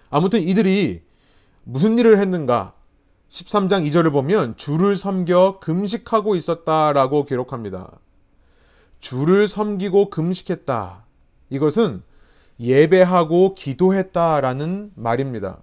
아무튼 0.10 0.41
이들이 0.41 1.01
무슨 1.63 1.97
일을 1.97 2.19
했는가? 2.19 2.74
13장 3.36 3.86
2절을 3.89 4.13
보면 4.13 4.56
주를 4.56 4.95
섬겨 4.95 5.60
금식하고 5.60 6.38
있었다라고 6.38 7.26
기록합니다. 7.26 8.00
주를 9.02 9.50
섬기고 9.50 10.10
금식했다. 10.10 11.04
이것은 11.50 12.02
예배하고 12.62 13.56
기도했다라는 13.56 14.93
말입니다. 14.95 15.62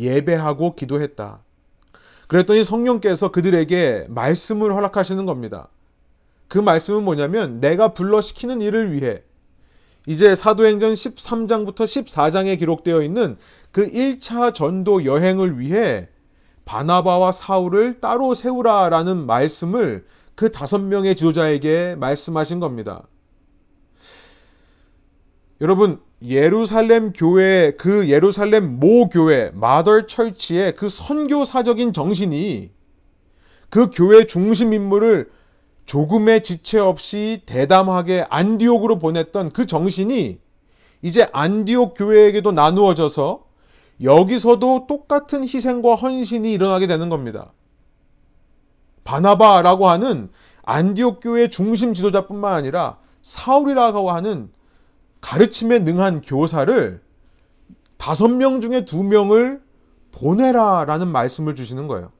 예배하고 0.00 0.74
기도했다. 0.74 1.38
그랬더니 2.26 2.64
성령께서 2.64 3.30
그들에게 3.30 4.06
말씀을 4.08 4.74
허락하시는 4.74 5.24
겁니다. 5.26 5.68
그 6.48 6.58
말씀은 6.58 7.04
뭐냐면 7.04 7.60
내가 7.60 7.94
불러 7.94 8.20
시키는 8.20 8.60
일을 8.60 8.92
위해 8.92 9.22
이제 10.08 10.34
사도행전 10.34 10.94
13장부터 10.94 11.84
14장에 11.84 12.58
기록되어 12.58 13.02
있는 13.02 13.36
그 13.70 13.88
1차 13.88 14.52
전도 14.52 15.04
여행을 15.04 15.60
위해 15.60 16.08
바나바와 16.64 17.32
사울을 17.32 18.00
따로 18.00 18.34
세우라라는 18.34 19.26
말씀을 19.26 20.04
그 20.34 20.50
다섯 20.50 20.78
명의 20.78 21.14
지도자에게 21.14 21.96
말씀하신 21.96 22.60
겁니다. 22.60 23.06
여러분, 25.60 26.00
예루살렘 26.22 27.12
교회, 27.12 27.72
그 27.76 28.08
예루살렘 28.08 28.80
모 28.80 29.08
교회, 29.08 29.50
마더 29.54 30.06
철치의 30.06 30.74
그 30.74 30.88
선교사적인 30.88 31.92
정신이 31.92 32.70
그 33.68 33.90
교회 33.92 34.24
중심 34.24 34.72
인물을 34.72 35.30
조금의 35.86 36.42
지체 36.42 36.78
없이 36.78 37.42
대담하게 37.46 38.26
안디옥으로 38.30 38.98
보냈던 38.98 39.52
그 39.52 39.66
정신이 39.66 40.38
이제 41.02 41.28
안디옥 41.32 41.94
교회에게도 41.96 42.52
나누어져서 42.52 43.44
여기서도 44.02 44.86
똑같은 44.86 45.44
희생과 45.44 45.94
헌신이 45.94 46.52
일어나게 46.52 46.86
되는 46.86 47.08
겁니다. 47.08 47.52
바나바라고 49.04 49.88
하는 49.88 50.30
안디옥 50.62 51.20
교회 51.22 51.48
중심 51.48 51.94
지도자뿐만 51.94 52.54
아니라 52.54 52.98
사울이라고 53.22 54.10
하는 54.10 54.50
가르침에 55.20 55.80
능한 55.80 56.22
교사를 56.22 57.02
다섯 57.96 58.28
명 58.28 58.60
중에 58.60 58.84
두 58.84 59.02
명을 59.02 59.62
보내라라는 60.12 61.08
말씀을 61.08 61.54
주시는 61.54 61.86
거예요. 61.86 62.12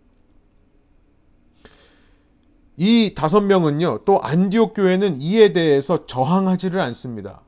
이 2.76 3.14
다섯 3.14 3.40
명은요, 3.40 4.00
또 4.04 4.20
안디옥 4.20 4.74
교회는 4.74 5.20
이에 5.20 5.52
대해서 5.52 6.06
저항하지를 6.06 6.80
않습니다. 6.80 7.42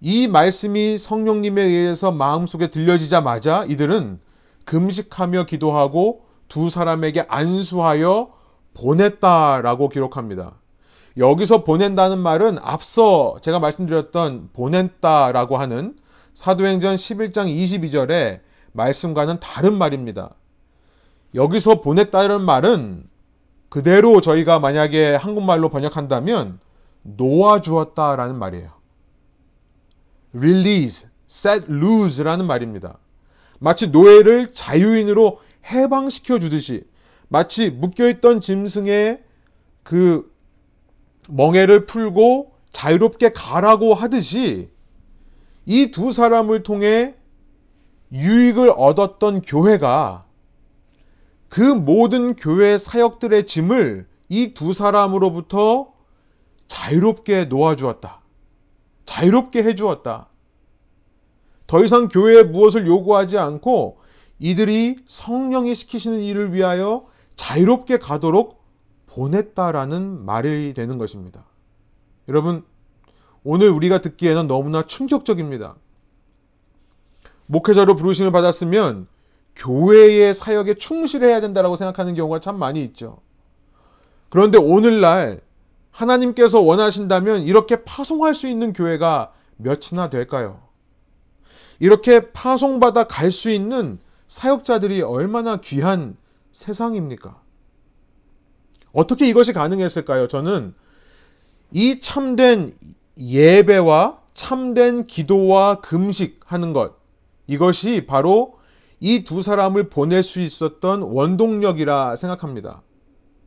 이 0.00 0.28
말씀이 0.28 0.96
성령님에 0.96 1.62
의해서 1.62 2.12
마음속에 2.12 2.68
들려지자마자 2.68 3.64
이들은 3.68 4.20
금식하며 4.64 5.46
기도하고 5.46 6.26
두 6.46 6.70
사람에게 6.70 7.26
안수하여 7.28 8.30
보냈다라고 8.74 9.88
기록합니다. 9.88 10.54
여기서 11.16 11.64
보낸다는 11.64 12.18
말은 12.18 12.58
앞서 12.62 13.38
제가 13.42 13.58
말씀드렸던 13.58 14.50
보냈다라고 14.52 15.56
하는 15.56 15.96
사도행전 16.34 16.94
11장 16.94 17.48
22절의 17.48 18.40
말씀과는 18.72 19.40
다른 19.40 19.76
말입니다. 19.76 20.34
여기서 21.34 21.80
보냈다는 21.80 22.40
말은 22.42 23.08
그대로 23.68 24.20
저희가 24.20 24.60
만약에 24.60 25.16
한국말로 25.16 25.70
번역한다면 25.70 26.60
놓아주었다라는 27.02 28.36
말이에요. 28.36 28.77
Release, 30.34 31.08
set 31.28 31.66
loose라는 31.70 32.46
말입니다. 32.46 32.98
마치 33.58 33.88
노예를 33.88 34.52
자유인으로 34.54 35.40
해방시켜 35.66 36.38
주듯이 36.38 36.84
마치 37.28 37.70
묶여있던 37.70 38.40
짐승의 38.40 39.22
그 39.82 40.32
멍에를 41.28 41.86
풀고 41.86 42.52
자유롭게 42.72 43.32
가라고 43.32 43.94
하듯이 43.94 44.70
이 45.66 45.90
두 45.90 46.12
사람을 46.12 46.62
통해 46.62 47.14
유익을 48.12 48.72
얻었던 48.74 49.42
교회가 49.42 50.24
그 51.50 51.60
모든 51.60 52.34
교회 52.36 52.78
사역들의 52.78 53.44
짐을 53.46 54.06
이 54.30 54.54
두 54.54 54.72
사람으로부터 54.72 55.92
자유롭게 56.68 57.46
놓아주었다. 57.46 58.17
자유롭게 59.08 59.62
해주었다. 59.62 60.28
더 61.66 61.82
이상 61.82 62.08
교회에 62.08 62.42
무엇을 62.42 62.86
요구하지 62.86 63.38
않고 63.38 64.00
이들이 64.38 64.98
성령이 65.08 65.74
시키시는 65.74 66.20
일을 66.20 66.52
위하여 66.52 67.06
자유롭게 67.34 68.00
가도록 68.00 68.62
보냈다라는 69.06 70.26
말이 70.26 70.74
되는 70.74 70.98
것입니다. 70.98 71.46
여러분, 72.28 72.64
오늘 73.44 73.70
우리가 73.70 74.02
듣기에는 74.02 74.46
너무나 74.46 74.86
충격적입니다. 74.86 75.76
목회자로 77.46 77.96
부르심을 77.96 78.30
받았으면 78.30 79.06
교회의 79.56 80.34
사역에 80.34 80.74
충실해야 80.74 81.40
된다라고 81.40 81.76
생각하는 81.76 82.14
경우가 82.14 82.40
참 82.40 82.58
많이 82.58 82.84
있죠. 82.84 83.22
그런데 84.28 84.58
오늘날 84.58 85.40
하나님께서 85.98 86.60
원하신다면 86.60 87.42
이렇게 87.42 87.82
파송할 87.82 88.34
수 88.34 88.46
있는 88.46 88.72
교회가 88.72 89.32
몇이나 89.56 90.08
될까요? 90.10 90.60
이렇게 91.80 92.32
파송받아 92.32 93.08
갈 93.08 93.32
수 93.32 93.50
있는 93.50 93.98
사역자들이 94.28 95.02
얼마나 95.02 95.60
귀한 95.60 96.16
세상입니까? 96.52 97.40
어떻게 98.92 99.26
이것이 99.26 99.52
가능했을까요? 99.52 100.28
저는 100.28 100.74
이 101.72 102.00
참된 102.00 102.76
예배와 103.18 104.20
참된 104.34 105.04
기도와 105.04 105.80
금식하는 105.80 106.72
것, 106.72 106.94
이것이 107.48 108.06
바로 108.06 108.58
이 109.00 109.24
두 109.24 109.42
사람을 109.42 109.88
보낼 109.88 110.22
수 110.22 110.40
있었던 110.40 111.02
원동력이라 111.02 112.16
생각합니다. 112.16 112.82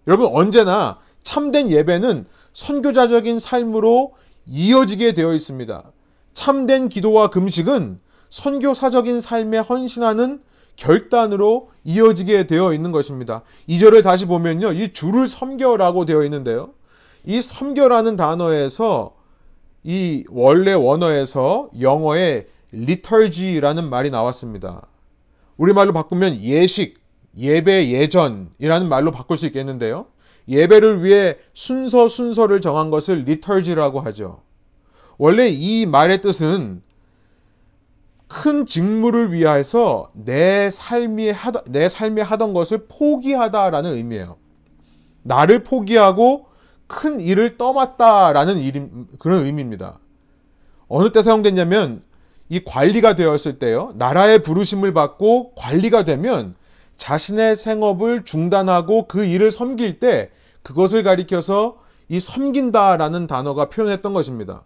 여러분, 0.08 0.28
언제나 0.34 1.00
참된 1.24 1.70
예배는 1.70 2.26
선교자적인 2.54 3.40
삶으로 3.40 4.14
이어지게 4.48 5.14
되어 5.14 5.34
있습니다. 5.34 5.84
참된 6.34 6.90
기도와 6.90 7.30
금식은 7.30 8.00
선교사적인 8.30 9.20
삶에 9.20 9.60
헌신하는 9.60 10.42
결단으로 10.76 11.70
이어지게 11.84 12.48
되어 12.48 12.74
있는 12.74 12.92
것입니다. 12.92 13.44
2절을 13.70 14.04
다시 14.04 14.26
보면요. 14.26 14.72
이 14.74 14.94
주를 14.94 15.28
섬겨라고 15.28 16.06
되어 16.06 16.24
있는데요. 16.24 16.72
이 17.26 17.42
섬겨라는 17.42 18.16
단어에서 18.16 19.16
이 19.84 20.24
원래 20.30 20.74
원어에서 20.74 21.70
영어의 21.80 22.48
liturgy라는 22.74 23.90
말이 23.90 24.10
나왔습니다. 24.10 24.88
우리말로 25.58 25.94
바꾸면 25.94 26.42
예식, 26.42 27.00
예배 27.38 27.90
예전이라는 27.90 28.90
말로 28.90 29.12
바꿀 29.12 29.38
수 29.38 29.46
있겠는데요. 29.48 30.06
예배를 30.48 31.04
위해 31.04 31.38
순서 31.54 32.08
순서를 32.08 32.62
정한 32.62 32.90
것을 32.90 33.20
liturgy라고 33.20 34.00
하죠. 34.02 34.42
원래 35.18 35.50
이 35.50 35.86
말의 35.86 36.22
뜻은 36.22 36.82
큰 38.28 38.66
직무를 38.66 39.34
위해서 39.34 40.10
내 40.14 40.72
삶이 40.72 41.32
하다, 41.32 41.64
내 41.68 41.90
삶이 41.90 42.22
하던 42.22 42.54
것을 42.54 42.86
포기하다라는 42.88 43.94
의미예요. 43.94 44.38
나를 45.24 45.64
포기하고 45.64 46.46
큰 46.88 47.20
일을 47.20 47.58
떠맡다라는 47.58 48.60
일, 48.60 48.90
그런 49.20 49.46
의미입니다. 49.46 50.00
어느 50.88 51.12
때 51.12 51.22
사용됐냐면 51.22 52.04
이 52.50 52.64
관리가 52.64 53.16
되었을 53.16 53.60
때요. 53.60 53.94
나라의 53.96 54.44
부르심을 54.44 54.94
받고 54.94 55.54
관리가 55.56 56.04
되면 56.04 56.56
자신의 57.02 57.56
생업을 57.56 58.26
중단하고 58.26 59.08
그 59.08 59.26
일을 59.26 59.50
섬길 59.50 60.00
때 60.00 60.30
그것을 60.62 61.02
가리켜서 61.02 61.80
이 62.10 62.20
섬긴다라는 62.20 63.26
단어가 63.26 63.70
표현했던 63.70 64.14
것입니다. 64.14 64.62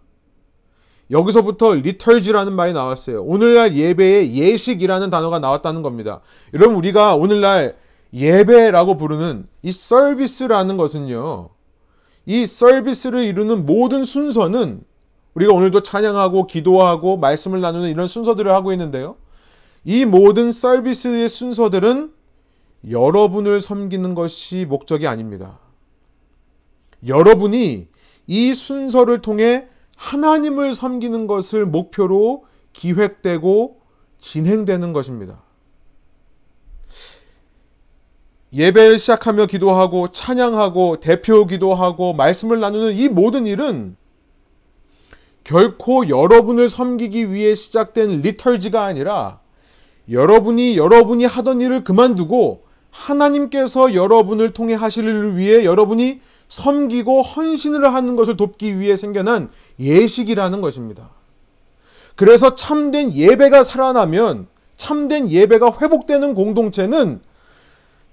여기서부터 1.10 1.72
리털지라는 1.72 2.52
말이 2.52 2.74
나왔어요. 2.74 3.22
오늘날 3.22 3.74
예배에 3.74 4.34
예식이라는 4.34 5.08
단어가 5.08 5.38
나왔다는 5.38 5.80
겁니다. 5.80 6.20
여러분 6.52 6.76
우리가 6.76 7.16
오늘날 7.16 7.74
예배라고 8.12 8.98
부르는 8.98 9.46
이 9.62 9.72
서비스라는 9.72 10.76
것은요. 10.76 11.48
이 12.26 12.46
서비스를 12.46 13.24
이루는 13.24 13.64
모든 13.64 14.04
순서는 14.04 14.82
우리가 15.32 15.54
오늘도 15.54 15.80
찬양하고 15.80 16.46
기도하고 16.48 17.16
말씀을 17.16 17.62
나누는 17.62 17.88
이런 17.88 18.06
순서들을 18.06 18.52
하고 18.52 18.72
있는데요. 18.72 19.16
이 19.86 20.04
모든 20.04 20.52
서비스의 20.52 21.30
순서들은 21.30 22.16
여러분을 22.90 23.60
섬기는 23.60 24.14
것이 24.14 24.64
목적이 24.64 25.06
아닙니다. 25.06 25.58
여러분이 27.06 27.88
이 28.26 28.54
순서를 28.54 29.22
통해 29.22 29.66
하나님을 29.96 30.74
섬기는 30.74 31.26
것을 31.26 31.66
목표로 31.66 32.44
기획되고 32.72 33.80
진행되는 34.18 34.92
것입니다. 34.92 35.42
예배를 38.52 38.98
시작하며 38.98 39.46
기도하고 39.46 40.12
찬양하고 40.12 41.00
대표 41.00 41.46
기도하고 41.46 42.12
말씀을 42.14 42.60
나누는 42.60 42.94
이 42.94 43.08
모든 43.08 43.46
일은 43.46 43.96
결코 45.44 46.08
여러분을 46.08 46.68
섬기기 46.68 47.32
위해 47.32 47.54
시작된 47.54 48.22
리털지가 48.22 48.84
아니라 48.84 49.40
여러분이 50.10 50.76
여러분이 50.76 51.24
하던 51.24 51.60
일을 51.60 51.84
그만두고 51.84 52.65
하나님께서 52.96 53.94
여러분을 53.94 54.52
통해 54.52 54.74
하실 54.74 55.04
일을 55.04 55.36
위해 55.36 55.64
여러분이 55.64 56.20
섬기고 56.48 57.22
헌신을 57.22 57.92
하는 57.92 58.16
것을 58.16 58.36
돕기 58.36 58.78
위해 58.78 58.96
생겨난 58.96 59.50
예식이라는 59.78 60.60
것입니다. 60.60 61.10
그래서 62.14 62.54
참된 62.54 63.12
예배가 63.12 63.62
살아나면 63.62 64.46
참된 64.76 65.28
예배가 65.28 65.78
회복되는 65.80 66.34
공동체는 66.34 67.20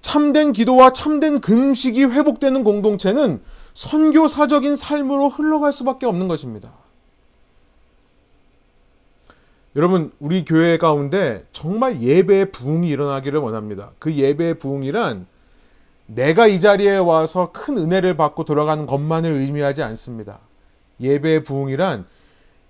참된 0.02 0.52
기도와 0.52 0.92
참된 0.92 1.40
금식이 1.40 2.04
회복되는 2.04 2.62
공동체는 2.62 3.40
선교사적인 3.72 4.76
삶으로 4.76 5.30
흘러갈 5.30 5.72
수밖에 5.72 6.06
없는 6.06 6.28
것입니다. 6.28 6.72
여러분, 9.76 10.12
우리 10.20 10.44
교회 10.44 10.78
가운데 10.78 11.44
정말 11.52 12.00
예배의 12.00 12.52
부흥이 12.52 12.88
일어나기를 12.88 13.40
원합니다. 13.40 13.90
그 13.98 14.14
예배의 14.14 14.58
부흥이란 14.58 15.26
내가 16.06 16.46
이 16.46 16.60
자리에 16.60 16.96
와서 16.96 17.50
큰 17.52 17.76
은혜를 17.78 18.16
받고 18.16 18.44
돌아가는 18.44 18.86
것만을 18.86 19.32
의미하지 19.32 19.82
않습니다. 19.82 20.38
예배의 21.00 21.44
부흥이란 21.44 22.06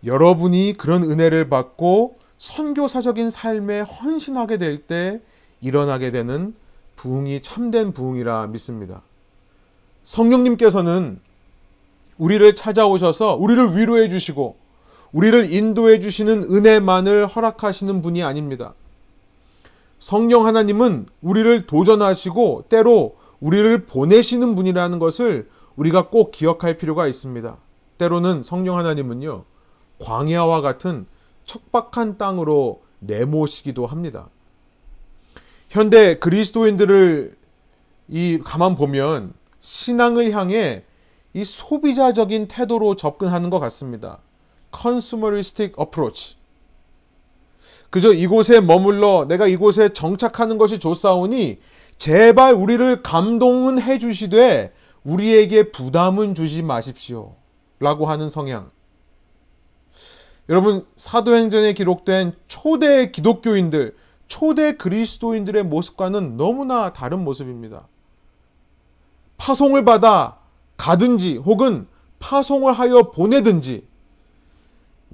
여러분이 0.05 0.75
그런 0.79 1.03
은혜를 1.03 1.49
받고 1.49 2.19
선교사적인 2.39 3.31
삶에 3.31 3.81
헌신하게 3.81 4.59
될 4.59 4.87
때 4.87 5.21
일어나게 5.61 6.11
되는 6.11 6.55
부흥이 6.97 7.43
참된 7.43 7.93
부흥이라 7.93 8.47
믿습니다. 8.49 9.03
성령님께서는 10.05 11.21
우리를 12.19 12.55
찾아오셔서 12.55 13.35
우리를 13.35 13.77
위로해 13.77 14.09
주시고 14.09 14.57
우리를 15.15 15.53
인도해 15.53 16.01
주시는 16.01 16.43
은혜만을 16.53 17.27
허락하시는 17.29 18.03
분이 18.03 18.25
아닙니다. 18.25 18.75
성령 20.01 20.45
하나님은 20.45 21.07
우리를 21.23 21.67
도전하시고 21.67 22.65
때로 22.69 23.17
우리를 23.41 23.87
보내시는 23.87 24.57
분이라는 24.57 24.99
것을 24.99 25.49
우리가 25.77 26.09
꼭 26.09 26.33
기억할 26.33 26.77
필요가 26.77 27.07
있습니다. 27.07 27.57
때로는 27.99 28.43
성령 28.43 28.77
하나님은요, 28.77 29.45
광야와 30.01 30.61
같은 30.61 31.07
척박한 31.45 32.19
땅으로 32.19 32.83
내모시기도 32.99 33.87
합니다. 33.87 34.29
현대 35.69 36.19
그리스도인들을 36.19 37.37
이 38.09 38.39
가만 38.43 38.75
보면 38.75 39.33
신앙을 39.61 40.33
향해 40.33 40.83
이 41.35 41.45
소비자적인 41.45 42.49
태도로 42.49 42.97
접근하는 42.97 43.51
것 43.51 43.61
같습니다. 43.61 44.19
Consumeristic 44.83 45.75
approach. 45.81 46.37
그저 47.91 48.13
이곳에 48.13 48.61
머물러 48.61 49.27
내가 49.29 49.47
이곳에 49.47 49.91
정착하는 49.91 50.59
것이 50.59 50.79
좋사오니 50.79 51.59
제발 51.97 52.55
우리를 52.55 53.03
감동은 53.03 53.81
해 53.81 53.99
주시되 53.99 54.73
우리에게 55.05 55.71
부담은 55.71 56.35
주지 56.35 56.63
마십시오. 56.63 57.35
라고 57.79 58.07
하는 58.07 58.29
성향. 58.29 58.71
여러분, 60.49 60.87
사도행전에 60.97 61.73
기록된 61.75 62.35
초대 62.49 63.11
기독교인들, 63.11 63.97
초대 64.27 64.77
그리스도인들의 64.77 65.63
모습과는 65.65 66.37
너무나 66.37 66.93
다른 66.93 67.23
모습입니다. 67.25 67.87
파송을 69.37 69.85
받아 69.85 70.39
가든지 70.77 71.37
혹은 71.37 71.87
파송을 72.19 72.73
하여 72.73 73.11
보내든지 73.11 73.87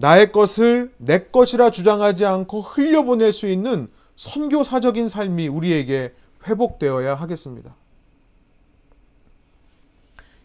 나의 0.00 0.32
것을 0.32 0.92
내 0.96 1.26
것이라 1.26 1.70
주장하지 1.70 2.24
않고 2.24 2.62
흘려보낼 2.62 3.32
수 3.32 3.46
있는 3.46 3.88
선교사적인 4.16 5.08
삶이 5.08 5.48
우리에게 5.48 6.14
회복되어야 6.46 7.14
하겠습니다. 7.14 7.76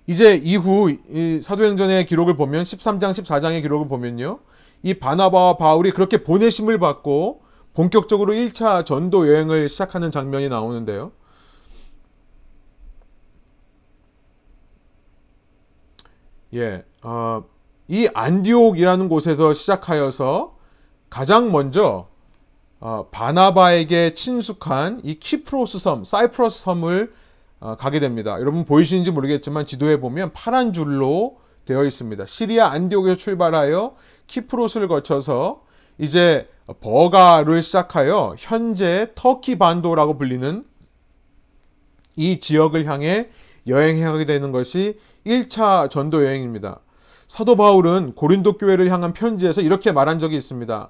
이제 0.07 0.35
이후 0.35 0.97
사도행전의 1.41 2.05
기록을 2.05 2.35
보면 2.35 2.63
13장 2.63 3.11
14장의 3.11 3.61
기록을 3.61 3.87
보면요. 3.87 4.39
이 4.83 4.93
바나바와 4.93 5.55
바울이 5.55 5.91
그렇게 5.91 6.23
보내심을 6.23 6.77
받고 6.77 7.41
본격적으로 7.73 8.33
1차 8.33 8.85
전도 8.85 9.29
여행을 9.29 9.69
시작하는 9.69 10.11
장면이 10.11 10.49
나오는데요. 10.49 11.13
예, 16.53 16.83
어, 17.01 17.43
이 17.87 18.09
안디옥이라는 18.13 19.09
곳에서 19.09 19.53
시작하여서 19.53 20.55
가장 21.09 21.51
먼저 21.51 22.07
어, 22.79 23.07
바나바에게 23.11 24.13
친숙한 24.13 25.01
이 25.03 25.15
키프로스 25.15 25.79
섬, 25.79 26.03
사이프러스 26.03 26.63
섬을 26.63 27.13
어, 27.59 27.75
가게 27.77 27.99
됩니다. 27.99 28.39
여러분 28.39 28.65
보이시는지 28.65 29.11
모르겠지만 29.11 29.65
지도에 29.65 29.99
보면 29.99 30.33
파란 30.33 30.73
줄로 30.73 31.37
되어 31.65 31.83
있습니다. 31.83 32.25
시리아 32.25 32.69
안디옥에서 32.71 33.17
출발하여 33.17 33.95
키프로스를 34.27 34.87
거쳐서 34.87 35.63
이제 35.97 36.49
버가를 36.81 37.61
시작하여 37.61 38.35
현재 38.37 39.11
터키 39.15 39.57
반도라고 39.57 40.17
불리는 40.17 40.65
이 42.17 42.39
지역을 42.39 42.85
향해 42.85 43.29
여행하게 43.67 44.25
되는 44.25 44.51
것이 44.51 44.99
1차 45.25 45.89
전도 45.89 46.23
여행입니다. 46.23 46.79
사도 47.27 47.55
바울은 47.55 48.13
고린도 48.13 48.57
교회를 48.57 48.91
향한 48.91 49.13
편지에서 49.13 49.61
이렇게 49.61 49.91
말한 49.91 50.19
적이 50.19 50.37
있습니다. 50.37 50.89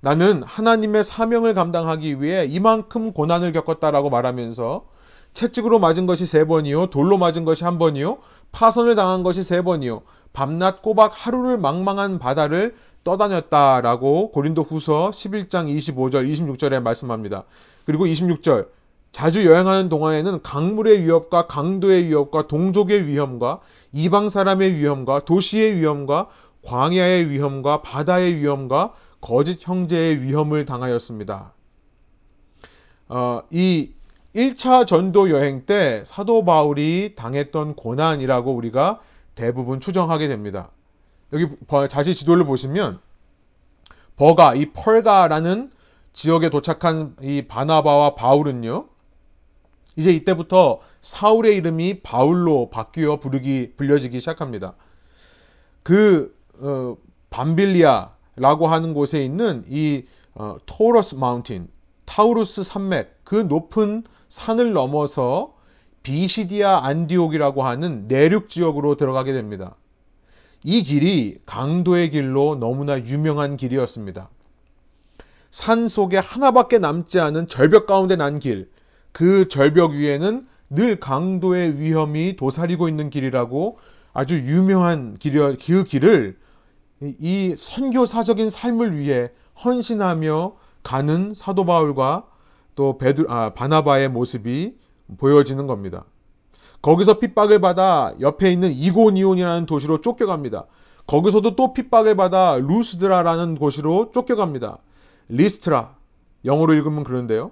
나는 0.00 0.42
하나님의 0.42 1.04
사명을 1.04 1.54
감당하기 1.54 2.22
위해 2.22 2.46
이만큼 2.46 3.12
고난을 3.12 3.52
겪었다라고 3.52 4.10
말하면서 4.10 4.84
채찍으로 5.32 5.78
맞은 5.78 6.06
것이 6.06 6.26
세 6.26 6.44
번이요, 6.44 6.86
돌로 6.86 7.16
맞은 7.16 7.44
것이 7.44 7.64
한 7.64 7.78
번이요, 7.78 8.18
파선을 8.52 8.94
당한 8.94 9.22
것이 9.22 9.42
세 9.42 9.62
번이요, 9.62 10.02
밤낮 10.32 10.82
꼬박 10.82 11.12
하루를 11.14 11.56
망망한 11.58 12.18
바다를 12.18 12.74
떠다녔다라고 13.04 14.32
고린도 14.32 14.62
후서 14.62 15.10
11장 15.10 15.74
25절, 15.74 16.30
26절에 16.30 16.82
말씀합니다. 16.82 17.44
그리고 17.86 18.06
26절, 18.06 18.68
자주 19.12 19.46
여행하는 19.46 19.88
동안에는 19.88 20.42
강물의 20.42 21.04
위협과 21.04 21.46
강도의 21.46 22.06
위협과 22.06 22.46
동족의 22.46 23.06
위험과 23.06 23.60
이방 23.92 24.28
사람의 24.28 24.74
위험과 24.74 25.20
도시의 25.20 25.80
위험과 25.80 26.28
광야의 26.62 27.30
위험과 27.30 27.82
바다의 27.82 28.36
위험과 28.36 28.94
거짓 29.20 29.66
형제의 29.66 30.22
위험을 30.22 30.64
당하였습니다. 30.64 31.52
어, 33.08 33.42
이 33.50 33.92
1차 34.34 34.86
전도 34.86 35.30
여행 35.30 35.66
때 35.66 36.02
사도 36.06 36.44
바울이 36.44 37.14
당했던 37.16 37.74
고난이라고 37.74 38.54
우리가 38.54 39.00
대부분 39.34 39.80
추정하게 39.80 40.28
됩니다. 40.28 40.70
여기 41.32 41.48
자시 41.88 42.14
지도를 42.14 42.44
보시면 42.44 43.00
버가 44.16 44.54
이 44.54 44.66
펄가라는 44.72 45.70
지역에 46.12 46.50
도착한 46.50 47.16
이 47.22 47.42
바나바와 47.42 48.14
바울은요. 48.14 48.86
이제 49.96 50.10
이때부터 50.10 50.80
사울의 51.02 51.56
이름이 51.56 52.00
바울로 52.00 52.70
바뀌어 52.70 53.20
부르기 53.20 53.72
불려지기 53.76 54.20
시작합니다. 54.20 54.74
그 55.82 56.36
어, 56.60 56.96
밤빌리아라고 57.30 58.68
하는 58.68 58.94
곳에 58.94 59.24
있는 59.24 59.64
이 59.68 60.04
어, 60.34 60.56
Taurus 60.66 61.14
Mountain, 61.14 61.68
타우루스 62.04 62.62
산맥, 62.62 63.20
그 63.24 63.36
높은 63.36 64.04
산을 64.28 64.72
넘어서 64.72 65.54
비시디아 66.02 66.84
안디옥이라고 66.84 67.62
하는 67.62 68.06
내륙 68.08 68.48
지역으로 68.48 68.96
들어가게 68.96 69.32
됩니다. 69.32 69.76
이 70.62 70.82
길이 70.82 71.38
강도의 71.46 72.10
길로 72.10 72.56
너무나 72.56 72.98
유명한 72.98 73.56
길이었습니다. 73.56 74.28
산 75.50 75.88
속에 75.88 76.18
하나밖에 76.18 76.78
남지 76.78 77.18
않은 77.18 77.48
절벽 77.48 77.86
가운데 77.86 78.16
난 78.16 78.38
길, 78.38 78.70
그 79.12 79.48
절벽 79.48 79.92
위에는 79.92 80.46
늘 80.70 81.00
강도의 81.00 81.80
위험이 81.80 82.36
도사리고 82.36 82.88
있는 82.88 83.10
길이라고 83.10 83.78
아주 84.12 84.36
유명한 84.36 85.14
길이, 85.14 85.38
그 85.38 85.84
길을 85.84 86.38
이 87.02 87.54
선교사적인 87.56 88.48
삶을 88.50 88.96
위해 88.96 89.30
헌신하며 89.64 90.54
가는 90.82 91.34
사도 91.34 91.64
바울과 91.64 92.26
또 92.76 92.98
베드, 92.98 93.26
아, 93.28 93.50
바나바의 93.50 94.08
모습이 94.10 94.74
보여지는 95.18 95.66
겁니다. 95.66 96.04
거기서 96.82 97.18
핍박을 97.18 97.60
받아 97.60 98.14
옆에 98.20 98.52
있는 98.52 98.72
이고니온이라는 98.72 99.66
도시로 99.66 100.00
쫓겨갑니다. 100.00 100.66
거기서도 101.06 101.56
또 101.56 101.72
핍박을 101.72 102.16
받아 102.16 102.56
루스드라라는 102.56 103.56
곳으로 103.58 104.12
쫓겨갑니다. 104.12 104.78
리스트라 105.28 105.94
영어로 106.44 106.74
읽으면 106.74 107.04
그런데요. 107.04 107.50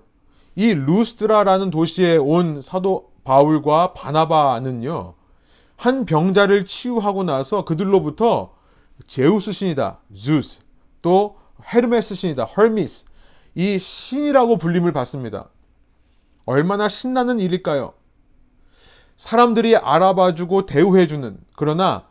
이 0.56 0.72
루스드라라는 0.74 1.70
도시에 1.70 2.16
온 2.16 2.60
사도 2.60 3.07
바울과 3.28 3.92
바나바는요. 3.92 5.12
한 5.76 6.06
병자를 6.06 6.64
치유하고 6.64 7.24
나서 7.24 7.62
그들로부터 7.66 8.54
제우스 9.06 9.52
신이다. 9.52 9.98
주스. 10.14 10.60
또 11.02 11.36
헤르메스 11.70 12.14
신이다. 12.14 12.44
헐미스. 12.44 13.04
이 13.54 13.78
신이라고 13.78 14.56
불림을 14.56 14.94
받습니다. 14.94 15.50
얼마나 16.46 16.88
신나는 16.88 17.38
일일까요? 17.38 17.92
사람들이 19.18 19.76
알아봐주고 19.76 20.64
대우해주는, 20.64 21.38
그러나 21.54 22.06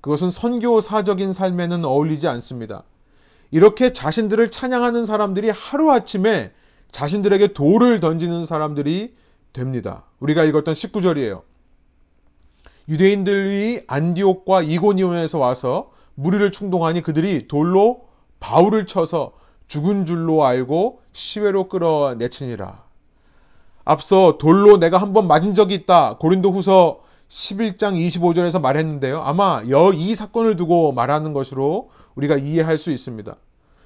그것은 0.00 0.32
선교사적인 0.32 1.32
삶에는 1.32 1.84
어울리지 1.84 2.26
않습니다. 2.26 2.82
이렇게 3.52 3.92
자신들을 3.92 4.50
찬양하는 4.50 5.04
사람들이 5.04 5.50
하루아침에 5.50 6.50
자신들에게 6.90 7.52
돌을 7.52 8.00
던지는 8.00 8.46
사람들이 8.46 9.14
됩니다. 9.60 10.04
우리가 10.20 10.44
읽었던 10.44 10.74
19절이에요. 10.74 11.42
유대인들이 12.88 13.84
안디옥과 13.86 14.62
이고니온에서 14.62 15.38
와서 15.38 15.90
무리를 16.14 16.52
충동하니 16.52 17.02
그들이 17.02 17.48
돌로 17.48 18.02
바울을 18.38 18.86
쳐서 18.86 19.32
죽은 19.66 20.06
줄로 20.06 20.44
알고 20.44 21.00
시외로 21.12 21.68
끌어내치니라. 21.68 22.84
앞서 23.84 24.38
돌로 24.38 24.78
내가 24.78 24.98
한번 24.98 25.26
맞은 25.26 25.54
적이 25.54 25.74
있다. 25.74 26.16
고린도 26.18 26.52
후서 26.52 27.00
11장 27.28 27.94
25절에서 27.96 28.60
말했는데요. 28.60 29.20
아마 29.22 29.62
여 29.68 29.90
이 29.92 30.14
사건을 30.14 30.56
두고 30.56 30.92
말하는 30.92 31.32
것으로 31.32 31.90
우리가 32.14 32.36
이해할 32.36 32.78
수 32.78 32.92
있습니다. 32.92 33.34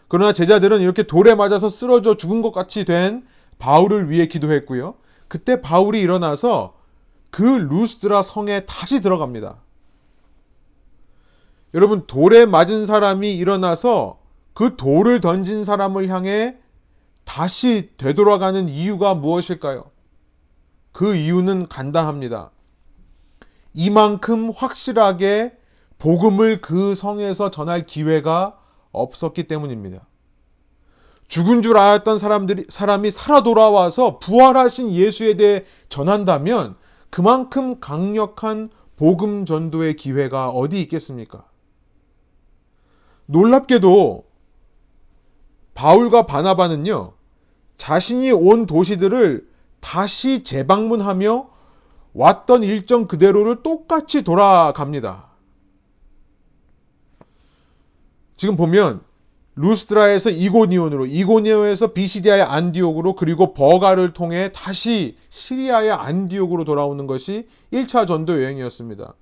그러나 0.08 0.32
제자들은 0.32 0.80
이렇게 0.80 1.04
돌에 1.04 1.34
맞아서 1.34 1.68
쓰러져 1.68 2.16
죽은 2.16 2.42
것 2.42 2.52
같이 2.52 2.84
된 2.84 3.24
바울을 3.58 4.10
위해 4.10 4.26
기도했고요. 4.26 4.94
그때 5.30 5.62
바울이 5.62 6.00
일어나서 6.00 6.74
그 7.30 7.42
루스드라 7.44 8.20
성에 8.20 8.66
다시 8.66 9.00
들어갑니다. 9.00 9.58
여러분, 11.72 12.04
돌에 12.08 12.46
맞은 12.46 12.84
사람이 12.84 13.36
일어나서 13.36 14.18
그 14.54 14.74
돌을 14.76 15.20
던진 15.20 15.62
사람을 15.62 16.08
향해 16.08 16.56
다시 17.24 17.92
되돌아가는 17.96 18.68
이유가 18.68 19.14
무엇일까요? 19.14 19.92
그 20.90 21.14
이유는 21.14 21.68
간단합니다. 21.68 22.50
이만큼 23.72 24.50
확실하게 24.50 25.56
복음을 26.00 26.60
그 26.60 26.96
성에서 26.96 27.52
전할 27.52 27.86
기회가 27.86 28.58
없었기 28.90 29.44
때문입니다. 29.44 30.04
죽은 31.30 31.62
줄 31.62 31.78
알았던 31.78 32.18
사람들이, 32.18 32.66
사람이 32.68 33.12
살아 33.12 33.44
돌아와서 33.44 34.18
부활하신 34.18 34.90
예수에 34.90 35.34
대해 35.34 35.64
전한다면 35.88 36.74
그만큼 37.08 37.78
강력한 37.78 38.68
복음 38.96 39.46
전도의 39.46 39.94
기회가 39.94 40.48
어디 40.48 40.80
있겠습니까? 40.82 41.44
놀랍게도 43.26 44.24
바울과 45.74 46.26
바나바는요, 46.26 47.12
자신이 47.76 48.32
온 48.32 48.66
도시들을 48.66 49.48
다시 49.78 50.42
재방문하며 50.42 51.48
왔던 52.12 52.64
일정 52.64 53.06
그대로를 53.06 53.62
똑같이 53.62 54.22
돌아갑니다. 54.22 55.28
지금 58.36 58.56
보면 58.56 59.08
루스트라에서 59.56 60.30
이고니온으로, 60.30 61.06
이고니온에서 61.06 61.92
비시디아의 61.92 62.42
안디옥으로, 62.42 63.14
그리고 63.14 63.52
버가를 63.52 64.12
통해 64.12 64.50
다시 64.54 65.16
시리아의 65.28 65.90
안디옥으로 65.90 66.64
돌아오는 66.64 67.06
것이 67.06 67.48
1차 67.72 68.06
전도 68.06 68.42
여행이었습니다. 68.42 69.14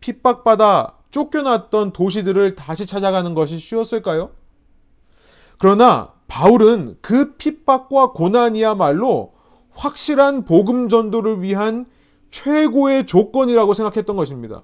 핍박받아 0.00 0.94
쫓겨났던 1.10 1.92
도시들을 1.92 2.54
다시 2.54 2.86
찾아가는 2.86 3.34
것이 3.34 3.58
쉬웠을까요? 3.58 4.30
그러나 5.58 6.12
바울은 6.28 6.98
그 7.00 7.36
핍박과 7.36 8.12
고난이야말로 8.12 9.32
확실한 9.72 10.44
복음 10.44 10.88
전도를 10.88 11.42
위한 11.42 11.86
최고의 12.30 13.06
조건이라고 13.06 13.74
생각했던 13.74 14.16
것입니다. 14.16 14.62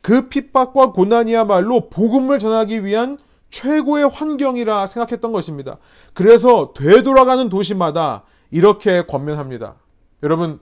그 0.00 0.28
핍박과 0.28 0.92
고난이야말로 0.92 1.88
복음을 1.88 2.38
전하기 2.38 2.84
위한 2.84 3.18
최고의 3.54 4.08
환경이라 4.08 4.86
생각했던 4.86 5.30
것입니다. 5.30 5.78
그래서 6.12 6.72
되돌아가는 6.74 7.48
도시마다 7.48 8.24
이렇게 8.50 9.06
권면합니다. 9.06 9.76
여러분 10.24 10.58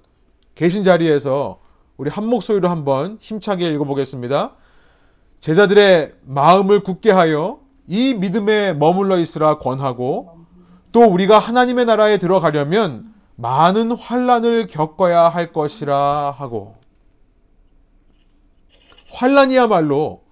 계신 0.54 0.84
자리에서 0.84 1.60
우리 1.96 2.10
한 2.10 2.26
목소리로 2.26 2.68
한번 2.68 3.16
힘차게 3.18 3.72
읽어보겠습니다. 3.72 4.52
제자들의 5.40 6.12
마음을 6.26 6.80
굳게 6.80 7.10
하여 7.10 7.60
이 7.86 8.12
믿음에 8.12 8.74
머물러 8.74 9.18
있으라 9.18 9.56
권하고 9.56 10.44
또 10.92 11.00
우리가 11.00 11.38
하나님의 11.38 11.86
나라에 11.86 12.18
들어가려면 12.18 13.10
많은 13.36 13.92
환란을 13.92 14.66
겪어야 14.66 15.30
할 15.30 15.50
것이라 15.54 16.34
하고 16.36 16.76
환란이야말로 19.10 20.22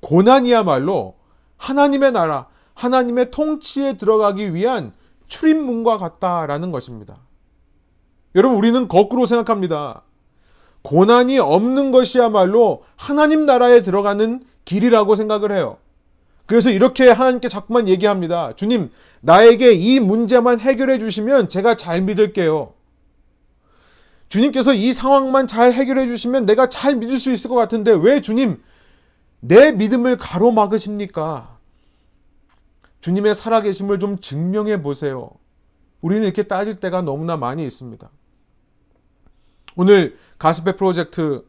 고난이야말로 0.00 1.17
하나님의 1.58 2.12
나라, 2.12 2.46
하나님의 2.74 3.30
통치에 3.30 3.96
들어가기 3.96 4.54
위한 4.54 4.92
출입문과 5.26 5.98
같다라는 5.98 6.70
것입니다. 6.70 7.18
여러분 8.34 8.56
우리는 8.56 8.88
거꾸로 8.88 9.26
생각합니다. 9.26 10.02
고난이 10.82 11.38
없는 11.38 11.90
것이야말로 11.90 12.84
하나님 12.96 13.46
나라에 13.46 13.82
들어가는 13.82 14.42
길이라고 14.64 15.16
생각을 15.16 15.52
해요. 15.52 15.78
그래서 16.46 16.70
이렇게 16.70 17.10
하나님께 17.10 17.48
자꾸만 17.48 17.88
얘기합니다. 17.88 18.54
주님, 18.56 18.90
나에게 19.20 19.72
이 19.72 20.00
문제만 20.00 20.60
해결해 20.60 20.98
주시면 20.98 21.50
제가 21.50 21.76
잘 21.76 22.00
믿을게요. 22.00 22.72
주님께서 24.28 24.72
이 24.72 24.92
상황만 24.92 25.46
잘 25.46 25.72
해결해 25.72 26.06
주시면 26.06 26.46
내가 26.46 26.68
잘 26.68 26.96
믿을 26.96 27.18
수 27.18 27.32
있을 27.32 27.50
것 27.50 27.56
같은데 27.56 27.92
왜 27.92 28.20
주님 28.20 28.62
내 29.40 29.72
믿음을 29.72 30.16
가로막으십니까? 30.16 31.56
주님의 33.00 33.34
살아계심을 33.34 34.00
좀 34.00 34.18
증명해 34.18 34.82
보세요. 34.82 35.30
우리는 36.00 36.24
이렇게 36.24 36.44
따질 36.44 36.80
때가 36.80 37.02
너무나 37.02 37.36
많이 37.36 37.64
있습니다. 37.64 38.08
오늘 39.76 40.18
가스페 40.38 40.76
프로젝트 40.76 41.44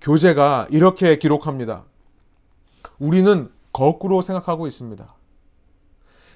교재가 0.00 0.68
이렇게 0.70 1.18
기록합니다. 1.18 1.84
우리는 2.98 3.50
거꾸로 3.72 4.22
생각하고 4.22 4.66
있습니다. 4.66 5.14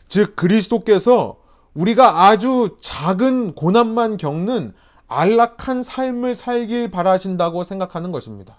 즉, 0.08 0.36
그리스도께서 0.36 1.40
우리가 1.74 2.26
아주 2.26 2.76
작은 2.80 3.54
고난만 3.54 4.18
겪는 4.18 4.74
안락한 5.08 5.82
삶을 5.82 6.34
살길 6.34 6.90
바라신다고 6.90 7.64
생각하는 7.64 8.12
것입니다. 8.12 8.58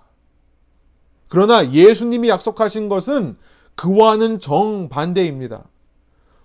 그러나 1.33 1.71
예수님이 1.71 2.29
약속하신 2.29 2.89
것은 2.89 3.37
그와는 3.73 4.39
정반대입니다. 4.39 5.63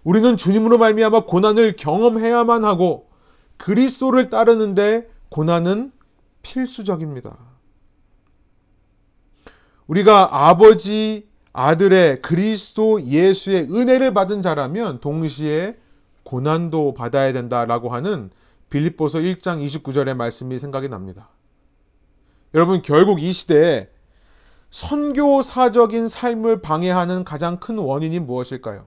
우리는 0.03 0.39
주님으로 0.39 0.79
말미암아 0.79 1.27
고난을 1.27 1.77
경험해야만 1.77 2.65
하고 2.65 3.11
그리스도를 3.59 4.31
따르는데 4.31 5.07
고난은 5.29 5.93
필수적입니다. 6.41 7.37
우리가 9.89 10.47
아버지 10.49 11.29
아들의 11.53 12.23
그리스도 12.23 13.03
예수의 13.03 13.65
은혜를 13.65 14.15
받은 14.15 14.41
자라면 14.41 15.01
동시에 15.01 15.77
고난도 16.23 16.95
받아야 16.95 17.35
된다라고 17.35 17.91
하는 17.91 18.31
빌립보서 18.71 19.19
1장 19.19 19.63
29절의 19.67 20.17
말씀이 20.17 20.59
생각이 20.59 20.89
납니다. 20.89 21.29
여러분 22.55 22.81
결국 22.81 23.21
이 23.21 23.35
시대에 23.35 23.91
선교사적인 24.71 26.09
삶을 26.09 26.61
방해하는 26.61 27.25
가장 27.25 27.59
큰 27.59 27.79
원인이 27.79 28.19
무엇일까요? 28.21 28.87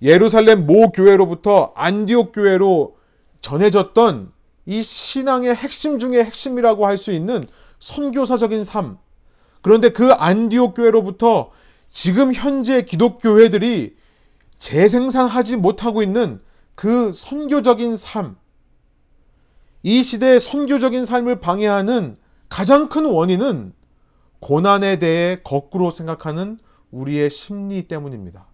예루살렘 0.00 0.66
모 0.66 0.90
교회로부터 0.90 1.72
안디옥 1.76 2.32
교회로 2.32 2.96
전해졌던 3.40 4.32
이 4.66 4.82
신앙의 4.82 5.54
핵심 5.54 5.98
중의 5.98 6.24
핵심이라고 6.24 6.86
할 6.86 6.98
수 6.98 7.12
있는 7.12 7.44
선교사적인 7.78 8.64
삶. 8.64 8.98
그런데 9.60 9.90
그 9.90 10.12
안디옥 10.12 10.74
교회로부터 10.74 11.50
지금 11.90 12.32
현재 12.32 12.82
기독교회들이 12.82 13.96
재생산하지 14.58 15.56
못하고 15.56 16.02
있는 16.02 16.40
그 16.74 17.12
선교적인 17.12 17.96
삶. 17.96 18.36
이 19.82 20.02
시대의 20.02 20.40
선교적인 20.40 21.04
삶을 21.04 21.40
방해하는 21.40 22.16
가장 22.48 22.88
큰 22.88 23.04
원인은 23.04 23.72
고난에 24.42 24.98
대해 24.98 25.40
거꾸로 25.42 25.90
생각하는 25.90 26.58
우리의 26.90 27.30
심리 27.30 27.88
때문입니다. 27.88 28.46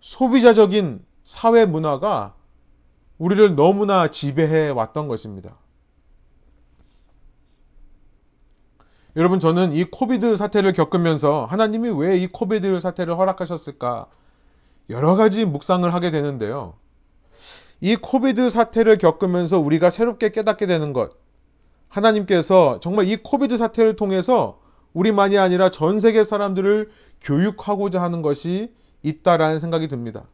소비자적인 0.00 1.04
사회 1.22 1.66
문화가 1.66 2.34
우리를 3.18 3.54
너무나 3.56 4.08
지배해 4.08 4.70
왔던 4.70 5.06
것입니다. 5.06 5.58
여러분, 9.16 9.40
저는 9.40 9.72
이 9.74 9.84
COVID 9.84 10.36
사태를 10.36 10.72
겪으면서 10.72 11.44
하나님이 11.46 11.90
왜 11.90 12.18
이 12.18 12.26
COVID 12.26 12.80
사태를 12.80 13.18
허락하셨을까? 13.18 14.06
여러 14.90 15.14
가지 15.16 15.44
묵상을 15.44 15.92
하게 15.92 16.10
되는데요. 16.10 16.78
이 17.80 17.96
COVID 17.96 18.48
사태를 18.50 18.98
겪으면서 18.98 19.58
우리가 19.58 19.90
새롭게 19.90 20.30
깨닫게 20.30 20.66
되는 20.66 20.92
것. 20.92 21.10
하나님께서 21.88 22.80
정말 22.80 23.06
이 23.06 23.16
COVID 23.16 23.56
사태를 23.56 23.96
통해서 23.96 24.60
우리만이 24.92 25.38
아니라 25.38 25.70
전 25.70 26.00
세계 26.00 26.24
사람들을 26.24 26.90
교육하고자 27.20 28.00
하는 28.00 28.22
것이 28.22 28.72
있다라는 29.02 29.58
생각이 29.58 29.88
듭니다. 29.88 30.24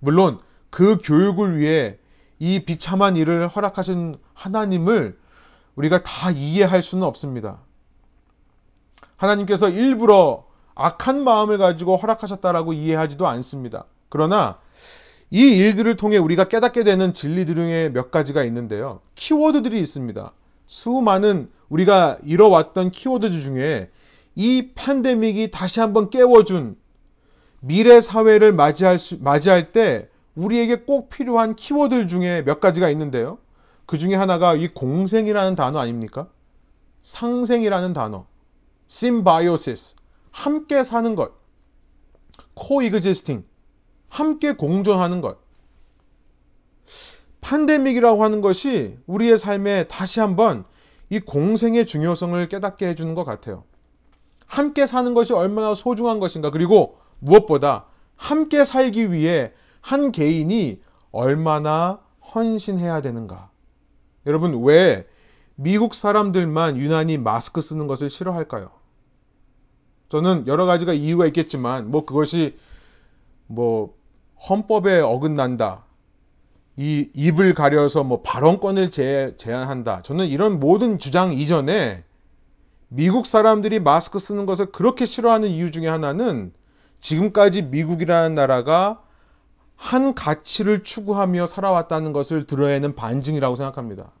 물론 0.00 0.38
그 0.70 0.98
교육을 1.02 1.58
위해 1.58 1.98
이 2.38 2.60
비참한 2.64 3.16
일을 3.16 3.48
허락하신 3.48 4.16
하나님을 4.34 5.18
우리가 5.74 6.02
다 6.02 6.30
이해할 6.30 6.82
수는 6.82 7.04
없습니다. 7.04 7.60
하나님께서 9.16 9.68
일부러 9.68 10.44
악한 10.74 11.24
마음을 11.24 11.58
가지고 11.58 11.96
허락하셨다라고 11.96 12.72
이해하지도 12.72 13.26
않습니다. 13.26 13.84
그러나 14.08 14.58
이 15.30 15.40
일들을 15.40 15.96
통해 15.96 16.16
우리가 16.18 16.48
깨닫게 16.48 16.84
되는 16.84 17.12
진리들 17.12 17.56
중에 17.56 17.88
몇 17.90 18.10
가지가 18.10 18.44
있는데요. 18.44 19.00
키워드들이 19.16 19.78
있습니다. 19.80 20.32
수많은 20.68 21.50
우리가 21.68 22.18
잃어왔던 22.24 22.90
키워드 22.90 23.32
중에 23.32 23.90
이 24.36 24.70
팬데믹이 24.74 25.50
다시 25.50 25.80
한번 25.80 26.10
깨워준 26.10 26.76
미래 27.60 28.00
사회를 28.00 28.52
맞이할, 28.52 28.98
수, 28.98 29.18
맞이할 29.18 29.72
때 29.72 30.08
우리에게 30.36 30.82
꼭 30.82 31.10
필요한 31.10 31.56
키워드 31.56 32.06
중에 32.06 32.44
몇 32.44 32.60
가지가 32.60 32.88
있는데요. 32.90 33.38
그 33.86 33.98
중에 33.98 34.14
하나가 34.14 34.54
이 34.54 34.68
공생이라는 34.68 35.56
단어 35.56 35.80
아닙니까? 35.80 36.28
상생이라는 37.02 37.94
단어. 37.94 38.26
symbiosis. 38.88 39.96
함께 40.30 40.84
사는 40.84 41.14
것. 41.16 41.32
coexisting. 42.56 43.44
함께 44.08 44.52
공존하는 44.52 45.20
것. 45.20 45.38
판데믹이라고 47.48 48.22
하는 48.22 48.42
것이 48.42 48.98
우리의 49.06 49.38
삶에 49.38 49.84
다시 49.84 50.20
한번 50.20 50.64
이 51.08 51.18
공생의 51.18 51.86
중요성을 51.86 52.46
깨닫게 52.48 52.86
해주는 52.88 53.14
것 53.14 53.24
같아요. 53.24 53.64
함께 54.44 54.86
사는 54.86 55.14
것이 55.14 55.32
얼마나 55.32 55.74
소중한 55.74 56.20
것인가. 56.20 56.50
그리고 56.50 56.98
무엇보다 57.20 57.86
함께 58.16 58.66
살기 58.66 59.12
위해 59.12 59.52
한 59.80 60.12
개인이 60.12 60.82
얼마나 61.10 62.00
헌신해야 62.34 63.00
되는가. 63.00 63.50
여러분, 64.26 64.62
왜 64.62 65.06
미국 65.54 65.94
사람들만 65.94 66.76
유난히 66.76 67.16
마스크 67.16 67.62
쓰는 67.62 67.86
것을 67.86 68.10
싫어할까요? 68.10 68.70
저는 70.10 70.46
여러 70.46 70.66
가지가 70.66 70.92
이유가 70.92 71.24
있겠지만, 71.26 71.90
뭐 71.90 72.04
그것이 72.04 72.58
뭐 73.46 73.94
헌법에 74.50 75.00
어긋난다. 75.00 75.87
이 76.80 77.10
입을 77.12 77.54
가려서 77.54 78.04
뭐 78.04 78.22
발언권을 78.22 78.92
제, 78.92 79.34
제한한다. 79.36 80.02
저는 80.02 80.28
이런 80.28 80.60
모든 80.60 81.00
주장 81.00 81.32
이전에 81.32 82.04
미국 82.86 83.26
사람들이 83.26 83.80
마스크 83.80 84.20
쓰는 84.20 84.46
것을 84.46 84.66
그렇게 84.66 85.04
싫어하는 85.04 85.48
이유 85.48 85.72
중에 85.72 85.88
하나는 85.88 86.52
지금까지 87.00 87.62
미국이라는 87.62 88.36
나라가 88.36 89.02
한 89.74 90.14
가치를 90.14 90.84
추구하며 90.84 91.48
살아왔다는 91.48 92.12
것을 92.12 92.44
드러내는 92.44 92.94
반증이라고 92.94 93.56
생각합니다. 93.56 94.12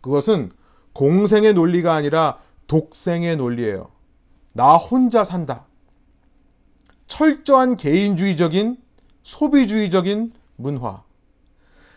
그것은 0.00 0.50
공생의 0.92 1.54
논리가 1.54 1.94
아니라 1.94 2.40
독생의 2.66 3.36
논리예요. 3.36 3.90
나 4.52 4.74
혼자 4.74 5.22
산다. 5.22 5.66
철저한 7.06 7.76
개인주의적인 7.76 8.76
소비주의적인 9.22 10.32
문화. 10.56 11.05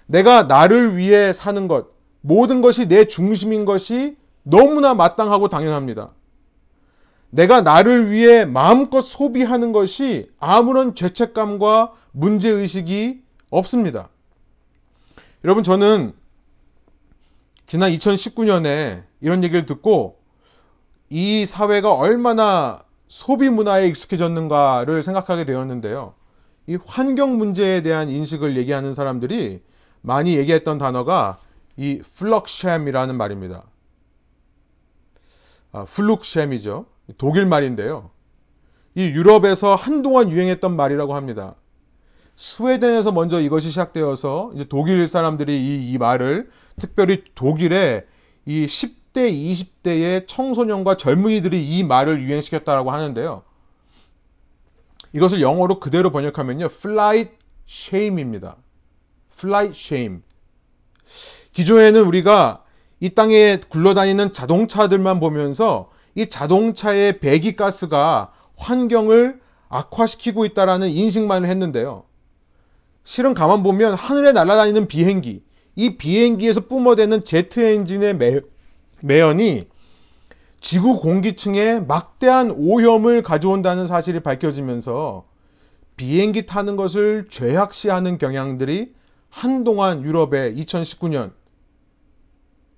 내가 0.09 0.43
나를 0.43 0.97
위해 0.97 1.33
사는 1.33 1.67
것, 1.67 1.89
모든 2.21 2.61
것이 2.61 2.87
내 2.87 3.05
중심인 3.05 3.63
것이 3.63 4.17
너무나 4.41 4.95
마땅하고 4.95 5.49
당연합니다. 5.49 6.09
내가 7.29 7.61
나를 7.61 8.09
위해 8.09 8.43
마음껏 8.43 9.01
소비하는 9.01 9.71
것이 9.71 10.31
아무런 10.39 10.95
죄책감과 10.95 11.93
문제의식이 12.13 13.21
없습니다. 13.51 14.09
여러분, 15.43 15.63
저는 15.63 16.13
지난 17.67 17.91
2019년에 17.91 19.03
이런 19.21 19.43
얘기를 19.43 19.67
듣고 19.67 20.17
이 21.11 21.45
사회가 21.45 21.93
얼마나 21.93 22.83
소비 23.07 23.47
문화에 23.51 23.87
익숙해졌는가를 23.89 25.03
생각하게 25.03 25.45
되었는데요. 25.45 26.15
이 26.65 26.79
환경 26.83 27.37
문제에 27.37 27.83
대한 27.83 28.09
인식을 28.09 28.57
얘기하는 28.57 28.95
사람들이 28.95 29.61
많이 30.01 30.37
얘기했던 30.37 30.77
단어가 30.77 31.39
이 31.77 32.01
플럭샴이라는 32.15 33.15
말입니다. 33.15 33.63
아, 35.71 35.85
플룩샴이죠. 35.85 36.85
독일 37.17 37.45
말인데요. 37.45 38.09
이 38.95 39.03
유럽에서 39.03 39.75
한동안 39.75 40.31
유행했던 40.31 40.75
말이라고 40.75 41.15
합니다. 41.15 41.55
스웨덴에서 42.35 43.11
먼저 43.11 43.39
이것이 43.41 43.69
시작되어서 43.69 44.51
이제 44.55 44.65
독일 44.67 45.07
사람들이 45.07 45.59
이, 45.59 45.91
이 45.91 45.97
말을 45.97 46.49
특별히 46.77 47.23
독일의 47.35 48.05
이 48.45 48.65
10대, 48.65 49.31
20대의 49.31 50.27
청소년과 50.27 50.97
젊은이들이 50.97 51.67
이 51.67 51.83
말을 51.83 52.21
유행시켰다라고 52.21 52.91
하는데요. 52.91 53.43
이것을 55.13 55.41
영어로 55.41 55.79
그대로 55.79 56.11
번역하면요. 56.11 56.65
flight 56.65 57.31
shame입니다. 57.67 58.55
Flight 59.39 59.77
shame. 59.77 60.21
기존에는 61.53 62.03
우리가 62.03 62.63
이 62.99 63.09
땅에 63.09 63.59
굴러다니는 63.69 64.33
자동차들만 64.33 65.19
보면서 65.19 65.89
이 66.15 66.27
자동차의 66.27 67.19
배기가스가 67.19 68.33
환경을 68.57 69.39
악화시키고 69.69 70.45
있다라는 70.45 70.89
인식만을 70.89 71.47
했는데요. 71.47 72.03
실은 73.03 73.33
가만 73.33 73.63
보면 73.63 73.93
하늘에 73.93 74.33
날아다니는 74.33 74.87
비행기, 74.87 75.41
이 75.75 75.97
비행기에서 75.97 76.67
뿜어대는 76.67 77.23
제트 77.23 77.61
엔진의 77.61 78.17
매, 78.17 78.41
매연이 79.01 79.67
지구 80.59 80.99
공기층에 80.99 81.79
막대한 81.79 82.51
오염을 82.51 83.23
가져온다는 83.23 83.87
사실이 83.87 84.19
밝혀지면서 84.19 85.25
비행기 85.95 86.45
타는 86.45 86.75
것을 86.75 87.27
죄악시하는 87.29 88.17
경향들이 88.17 88.93
한동안 89.29 90.03
유럽에 90.03 90.53
2019년 90.53 91.31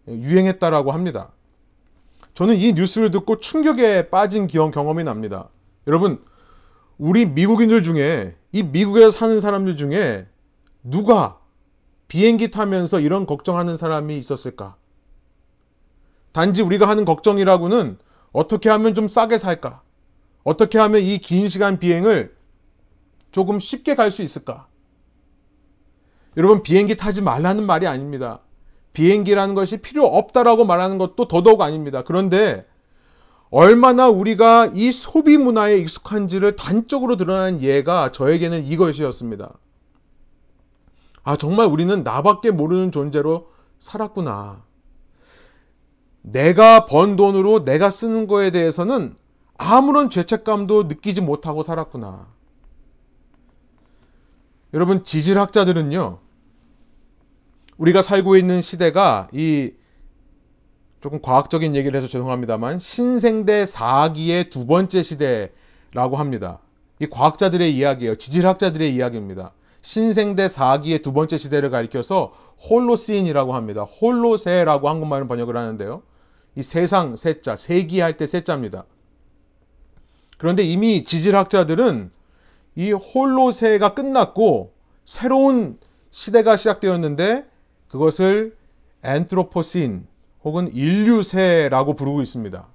유행했다라고 0.07 0.91
합니다. 0.91 1.31
저는 2.33 2.55
이 2.57 2.73
뉴스를 2.73 3.11
듣고 3.11 3.39
충격에 3.39 4.09
빠진 4.09 4.47
기억 4.47 4.71
경험이 4.71 5.03
납니다. 5.03 5.49
여러분, 5.87 6.23
우리 6.97 7.25
미국인들 7.25 7.83
중에 7.83 8.35
이 8.51 8.63
미국에서 8.63 9.11
사는 9.11 9.39
사람들 9.39 9.75
중에 9.77 10.27
누가 10.83 11.39
비행기 12.07 12.51
타면서 12.51 12.99
이런 12.99 13.25
걱정하는 13.25 13.77
사람이 13.77 14.17
있었을까? 14.17 14.75
단지 16.31 16.61
우리가 16.61 16.87
하는 16.87 17.05
걱정이라고는 17.05 17.97
어떻게 18.31 18.69
하면 18.69 18.95
좀 18.95 19.07
싸게 19.09 19.37
살까? 19.37 19.81
어떻게 20.43 20.77
하면 20.79 21.01
이 21.03 21.19
긴 21.19 21.47
시간 21.47 21.79
비행을 21.79 22.35
조금 23.31 23.59
쉽게 23.59 23.95
갈 23.95 24.11
수 24.11 24.21
있을까? 24.21 24.67
여러분, 26.38 26.63
비행기 26.63 26.95
타지 26.95 27.21
말라는 27.21 27.65
말이 27.65 27.88
아닙니다. 27.88 28.39
비행기라는 28.93 29.55
것이 29.55 29.77
필요 29.77 30.05
없다라고 30.05 30.65
말하는 30.65 30.97
것도 30.97 31.27
더더욱 31.27 31.61
아닙니다. 31.61 32.03
그런데 32.05 32.65
얼마나 33.49 34.07
우리가 34.07 34.71
이 34.73 34.91
소비 34.91 35.38
문화에 35.38 35.77
익숙한지를 35.77 36.55
단적으로 36.55 37.17
드러난 37.17 37.61
예가 37.61 38.11
저에게는 38.13 38.63
이것이었습니다. 38.63 39.53
아, 41.23 41.36
정말 41.36 41.67
우리는 41.67 42.03
나밖에 42.03 42.51
모르는 42.51 42.91
존재로 42.91 43.49
살았구나. 43.79 44.63
내가 46.21 46.86
번 46.86 47.15
돈으로 47.17 47.63
내가 47.63 47.89
쓰는 47.89 48.27
거에 48.27 48.51
대해서는 48.51 49.15
아무런 49.57 50.09
죄책감도 50.09 50.84
느끼지 50.84 51.21
못하고 51.21 51.61
살았구나. 51.61 52.27
여러분, 54.73 55.03
지질학자들은요, 55.03 56.19
우리가 57.82 58.03
살고 58.03 58.36
있는 58.36 58.61
시대가 58.61 59.27
이 59.34 59.71
조금 61.01 61.19
과학적인 61.19 61.75
얘기를 61.75 61.97
해서 61.97 62.07
죄송합니다만 62.07 62.77
신생대 62.77 63.65
4기의 63.65 64.51
두 64.51 64.67
번째 64.67 65.01
시대라고 65.01 66.17
합니다. 66.17 66.59
이 66.99 67.07
과학자들의 67.07 67.75
이야기예요. 67.75 68.17
지질학자들의 68.17 68.93
이야기입니다. 68.93 69.53
신생대 69.82 70.45
4기의 70.45 71.01
두 71.01 71.11
번째 71.11 71.39
시대를 71.39 71.71
가리켜서 71.71 72.36
홀로시인이라고 72.69 73.55
합니다. 73.55 73.82
홀로세라고 73.82 74.88
한국말은 74.88 75.27
번역을 75.27 75.57
하는데요. 75.57 76.03
이 76.55 76.61
세상 76.61 77.15
세자, 77.15 77.55
세기 77.55 77.99
할 77.99 78.15
때 78.15 78.27
세자입니다. 78.27 78.86
그런데 80.38 80.61
이미 80.61 81.03
지질학자들은 81.03 82.11
이 82.75 82.91
홀로세가 82.91 83.95
끝났고 83.95 84.71
새로운 85.03 85.79
시대가 86.11 86.55
시작되었는데 86.55 87.49
그것을 87.91 88.55
엔트로포신 89.03 90.07
혹은 90.45 90.73
인류세라고 90.73 91.95
부르고 91.95 92.21
있습니다. 92.21 92.65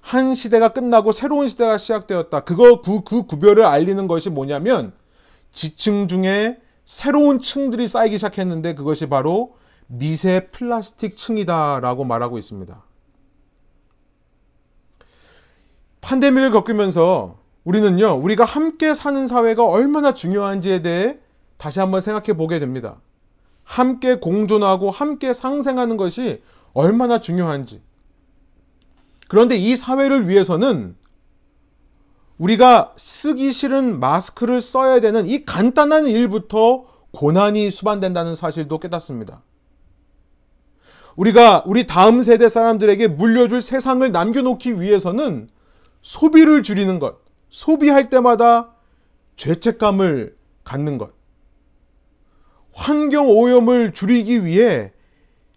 한 0.00 0.34
시대가 0.34 0.72
끝나고 0.72 1.12
새로운 1.12 1.48
시대가 1.48 1.78
시작되었다. 1.78 2.40
그거 2.40 2.82
그, 2.82 3.02
그 3.02 3.22
구별을 3.24 3.64
알리는 3.64 4.06
것이 4.08 4.30
뭐냐면 4.30 4.92
지층 5.52 6.06
중에 6.06 6.58
새로운 6.84 7.40
층들이 7.40 7.88
쌓이기 7.88 8.18
시작했는데 8.18 8.74
그것이 8.74 9.06
바로 9.06 9.56
미세 9.86 10.48
플라스틱 10.50 11.16
층이다라고 11.16 12.04
말하고 12.04 12.36
있습니다. 12.36 12.82
팬데믹을 16.02 16.50
겪으면서 16.52 17.38
우리는요, 17.64 18.18
우리가 18.22 18.44
함께 18.44 18.94
사는 18.94 19.26
사회가 19.26 19.66
얼마나 19.66 20.14
중요한지에 20.14 20.82
대해 20.82 21.18
다시 21.58 21.80
한번 21.80 22.00
생각해 22.00 22.36
보게 22.36 22.58
됩니다. 22.58 23.00
함께 23.64 24.14
공존하고 24.14 24.90
함께 24.90 25.34
상생하는 25.34 25.98
것이 25.98 26.42
얼마나 26.72 27.20
중요한지. 27.20 27.82
그런데 29.28 29.56
이 29.56 29.76
사회를 29.76 30.28
위해서는 30.28 30.96
우리가 32.38 32.94
쓰기 32.96 33.52
싫은 33.52 34.00
마스크를 34.00 34.60
써야 34.60 35.00
되는 35.00 35.26
이 35.26 35.44
간단한 35.44 36.06
일부터 36.06 36.86
고난이 37.10 37.70
수반된다는 37.70 38.34
사실도 38.34 38.78
깨닫습니다. 38.78 39.42
우리가 41.16 41.64
우리 41.66 41.86
다음 41.86 42.22
세대 42.22 42.48
사람들에게 42.48 43.08
물려줄 43.08 43.60
세상을 43.60 44.10
남겨놓기 44.12 44.80
위해서는 44.80 45.48
소비를 46.00 46.62
줄이는 46.62 47.00
것, 47.00 47.18
소비할 47.50 48.08
때마다 48.08 48.70
죄책감을 49.36 50.36
갖는 50.62 50.96
것, 50.96 51.17
환경 52.78 53.28
오염을 53.28 53.92
줄이기 53.92 54.44
위해 54.44 54.92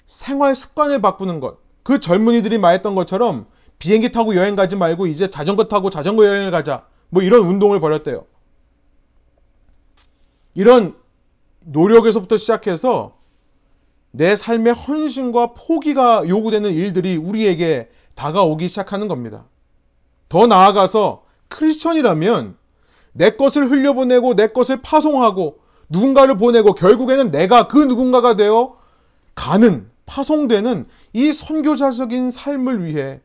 생활 0.07 0.55
습관을 0.55 1.01
바꾸는 1.01 1.39
것, 1.39 1.59
그 1.83 1.99
젊은이들이 1.99 2.57
말했던 2.57 2.95
것처럼 2.95 3.45
비행기 3.77 4.11
타고 4.11 4.35
여행 4.35 4.55
가지 4.55 4.75
말고 4.75 5.05
이제 5.05 5.29
자전거 5.29 5.67
타고 5.67 5.91
자전거 5.91 6.25
여행을 6.25 6.49
가자. 6.49 6.87
뭐 7.09 7.21
이런 7.21 7.41
운동을 7.41 7.79
벌였대요. 7.79 8.25
이런 10.55 10.95
노력에서부터 11.67 12.37
시작해서 12.37 13.15
내 14.09 14.35
삶의 14.35 14.73
헌신과 14.73 15.53
포기가 15.53 16.27
요구되는 16.27 16.73
일들이 16.73 17.17
우리에게 17.17 17.89
다가오기 18.15 18.67
시작하는 18.67 19.07
겁니다. 19.07 19.45
더 20.27 20.47
나아가서 20.47 21.23
크리스천이라면 21.49 22.57
내 23.13 23.29
것을 23.31 23.69
흘려보내고 23.69 24.35
내 24.35 24.47
것을 24.47 24.81
파송하고 24.81 25.60
누군가를 25.91 26.37
보내고 26.37 26.73
결국에는 26.73 27.31
내가 27.31 27.67
그 27.67 27.77
누군가가 27.77 28.35
되어 28.35 28.77
가는 29.35 29.89
파송되는 30.05 30.87
이 31.13 31.33
선교자적인 31.33 32.31
삶을 32.31 32.85
위해 32.85 33.21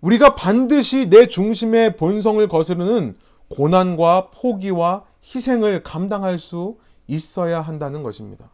우리가 0.00 0.34
반드시 0.34 1.08
내 1.08 1.26
중심의 1.26 1.96
본성을 1.96 2.46
거스르는 2.48 3.16
고난과 3.48 4.30
포기와 4.30 5.04
희생을 5.24 5.82
감당할 5.82 6.38
수 6.38 6.76
있어야 7.06 7.62
한다는 7.62 8.02
것입니다. 8.02 8.50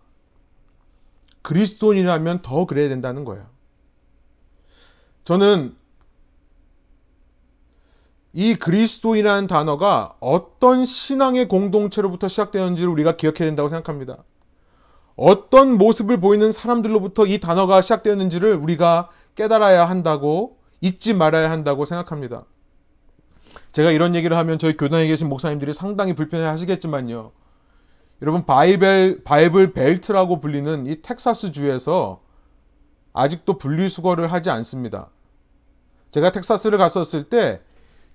그리스도인이라면 1.42 2.42
더 2.42 2.64
그래야 2.64 2.88
된다는 2.88 3.24
거예요. 3.24 3.44
저는 5.24 5.74
이 8.34 8.56
그리스도인이라는 8.56 9.46
단어가 9.46 10.16
어떤 10.18 10.84
신앙의 10.84 11.46
공동체로부터 11.46 12.26
시작되었는지를 12.26 12.90
우리가 12.90 13.16
기억해야 13.16 13.46
된다고 13.46 13.68
생각합니다. 13.68 14.24
어떤 15.14 15.78
모습을 15.78 16.18
보이는 16.18 16.50
사람들로부터 16.50 17.26
이 17.26 17.38
단어가 17.38 17.80
시작되었는지를 17.80 18.54
우리가 18.56 19.10
깨달아야 19.36 19.88
한다고 19.88 20.58
잊지 20.80 21.14
말아야 21.14 21.48
한다고 21.52 21.84
생각합니다. 21.84 22.44
제가 23.70 23.92
이런 23.92 24.16
얘기를 24.16 24.36
하면 24.36 24.58
저희 24.58 24.76
교단에 24.76 25.06
계신 25.06 25.28
목사님들이 25.28 25.72
상당히 25.72 26.12
불편해 26.12 26.44
하시겠지만요. 26.44 27.30
여러분 28.22 28.44
바이벨 28.44 29.22
Bible 29.22 29.72
Belt라고 29.72 30.40
불리는 30.40 30.86
이 30.86 31.02
텍사스 31.02 31.52
주에서 31.52 32.20
아직도 33.12 33.58
분리수거를 33.58 34.32
하지 34.32 34.50
않습니다. 34.50 35.10
제가 36.10 36.32
텍사스를 36.32 36.78
갔었을 36.78 37.24
때 37.24 37.60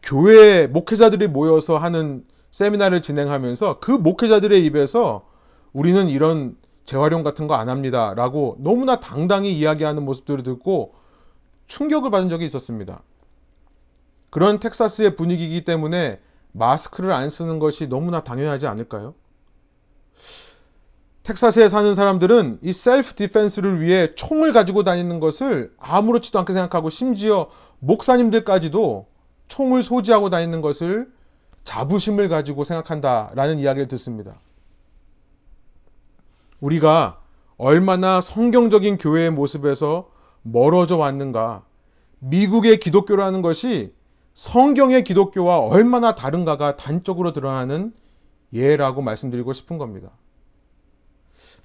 교회 0.01 0.67
목회자들이 0.67 1.27
모여서 1.27 1.77
하는 1.77 2.25
세미나를 2.51 3.01
진행하면서 3.01 3.79
그 3.79 3.91
목회자들의 3.91 4.65
입에서 4.65 5.27
우리는 5.73 6.07
이런 6.09 6.55
재활용 6.85 7.21
같은 7.23 7.45
거 7.47 7.53
안 7.53 7.69
합니다. 7.69 8.13
라고 8.15 8.57
너무나 8.59 8.99
당당히 8.99 9.53
이야기하는 9.53 10.03
모습들을 10.03 10.43
듣고 10.43 10.95
충격을 11.67 12.09
받은 12.09 12.29
적이 12.29 12.45
있었습니다. 12.45 13.03
그런 14.31 14.59
텍사스의 14.59 15.15
분위기이기 15.15 15.65
때문에 15.65 16.19
마스크를 16.51 17.11
안 17.11 17.29
쓰는 17.29 17.59
것이 17.59 17.87
너무나 17.87 18.23
당연하지 18.23 18.65
않을까요? 18.65 19.13
텍사스에 21.23 21.69
사는 21.69 21.93
사람들은 21.93 22.59
이 22.63 22.73
셀프 22.73 23.13
디펜스를 23.13 23.81
위해 23.81 24.15
총을 24.15 24.51
가지고 24.51 24.83
다니는 24.83 25.19
것을 25.19 25.71
아무렇지도 25.77 26.39
않게 26.39 26.53
생각하고 26.53 26.89
심지어 26.89 27.51
목사님들까지도 27.79 29.07
총을 29.49 29.83
소지하고 29.83 30.29
다니는 30.29 30.61
것을 30.61 31.11
자부심을 31.65 32.29
가지고 32.29 32.63
생각한다라는 32.63 33.59
이야기를 33.59 33.87
듣습니다. 33.89 34.39
우리가 36.61 37.19
얼마나 37.57 38.21
성경적인 38.21 38.97
교회의 38.97 39.31
모습에서 39.31 40.09
멀어져 40.43 40.97
왔는가, 40.97 41.63
미국의 42.19 42.79
기독교라는 42.79 43.41
것이 43.41 43.93
성경의 44.33 45.03
기독교와 45.03 45.59
얼마나 45.59 46.15
다른가가 46.15 46.77
단적으로 46.77 47.33
드러나는 47.33 47.93
예라고 48.53 49.01
말씀드리고 49.01 49.51
싶은 49.53 49.77
겁니다. 49.77 50.09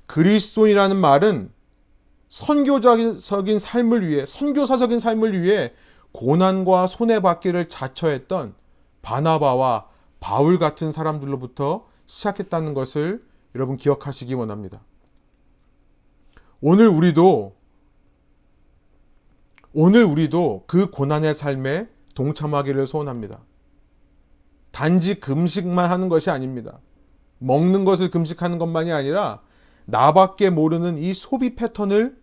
그리스도인이라는 0.07 0.97
말은 0.97 1.51
선교적인 2.29 3.59
삶을 3.59 4.09
위해, 4.09 4.27
선교사적인 4.27 4.99
삶을 4.99 5.41
위해 5.43 5.73
고난과 6.15 6.87
손해받기를 6.87 7.69
자처했던 7.69 8.55
바나바와 9.03 9.89
바울 10.21 10.59
같은 10.59 10.91
사람들로부터 10.91 11.87
시작했다는 12.07 12.73
것을 12.73 13.23
여러분 13.55 13.77
기억하시기 13.77 14.33
원합니다. 14.35 14.81
오늘 16.61 16.89
우리도 16.89 17.55
오늘 19.75 20.05
우리도 20.05 20.65
그 20.67 20.91
고난의 20.91 21.35
삶에 21.35 21.89
동참하기를 22.15 22.87
소원합니다. 22.87 23.41
단지 24.71 25.19
금식만 25.19 25.91
하는 25.91 26.09
것이 26.09 26.31
아닙니다. 26.31 26.79
먹는 27.39 27.85
것을 27.85 28.11
금식하는 28.11 28.59
것만이 28.59 28.93
아니라 28.93 29.43
나밖에 29.85 30.51
모르는 30.51 30.97
이 30.97 31.13
소비 31.13 31.57
패턴을 31.57 32.17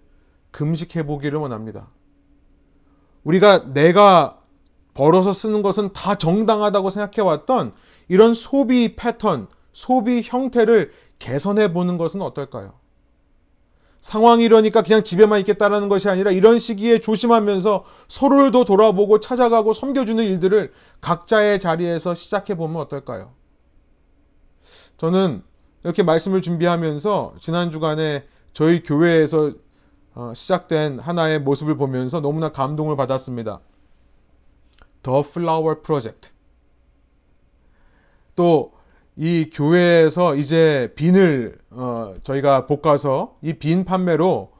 금식해 0.52 1.06
보기를 1.06 1.40
원합니다. 1.40 1.90
우리가 3.24 3.74
내가 3.74 4.40
벌어서 4.94 5.32
쓰는 5.34 5.62
것은 5.62 5.94
다 5.94 6.16
정당하다고 6.16 6.90
생각해 6.90 7.28
왔던 7.28 7.74
이런 8.08 8.34
소비 8.34 8.96
패턴, 8.96 9.48
소비 9.74 10.22
형태를 10.24 10.92
개선해 11.20 11.72
보는 11.72 11.98
것은 11.98 12.22
어떨까요? 12.22 12.74
상황이 14.02 14.44
이러니까 14.44 14.82
그냥 14.82 15.04
집에만 15.04 15.40
있겠다라는 15.42 15.88
것이 15.88 16.10
아니라 16.10 16.32
이런 16.32 16.58
시기에 16.58 17.00
조심하면서 17.00 17.86
서로를 18.08 18.50
더 18.52 18.66
돌아보고 18.66 19.20
찾아가고 19.20 19.74
섬겨주는 19.74 20.24
일들을 20.24 20.74
각자의 21.02 21.60
자리에서 21.60 22.16
시작해 22.16 22.56
보면 22.56 22.82
어떨까요? 22.82 23.32
저는 24.98 25.44
이렇게 25.84 26.02
말씀을 26.04 26.42
준비하면서 26.42 27.36
지난 27.40 27.72
주간에 27.72 28.24
저희 28.54 28.84
교회에서 28.84 29.54
어, 30.14 30.34
시작된 30.36 31.00
하나의 31.00 31.40
모습을 31.40 31.78
보면서 31.78 32.20
너무나 32.20 32.52
감동을 32.52 32.96
받았습니다. 32.96 33.60
The 35.04 35.20
Flower 35.26 35.82
Project. 35.82 36.32
또이 38.36 39.50
교회에서 39.52 40.36
이제 40.36 40.92
빈을 40.96 41.58
어, 41.72 42.16
저희가 42.24 42.68
볶아서 42.68 43.38
이 43.42 43.54
빈 43.54 43.84
판매로 43.86 44.52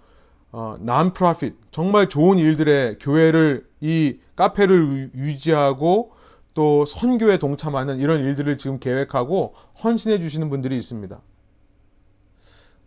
어, 0.54 0.76
non-profit 0.82 1.56
정말 1.72 2.10
좋은 2.10 2.38
일들의 2.38 2.98
교회를 3.00 3.66
이 3.80 4.18
카페를 4.36 5.12
유지하고 5.16 6.12
또 6.54 6.86
선교에 6.86 7.38
동참하는 7.40 8.00
이런 8.00 8.20
일들을 8.22 8.58
지금 8.58 8.80
계획하고 8.80 9.54
헌신해 9.82 10.20
주시는 10.20 10.50
분들이 10.50 10.78
있습니다. 10.78 11.20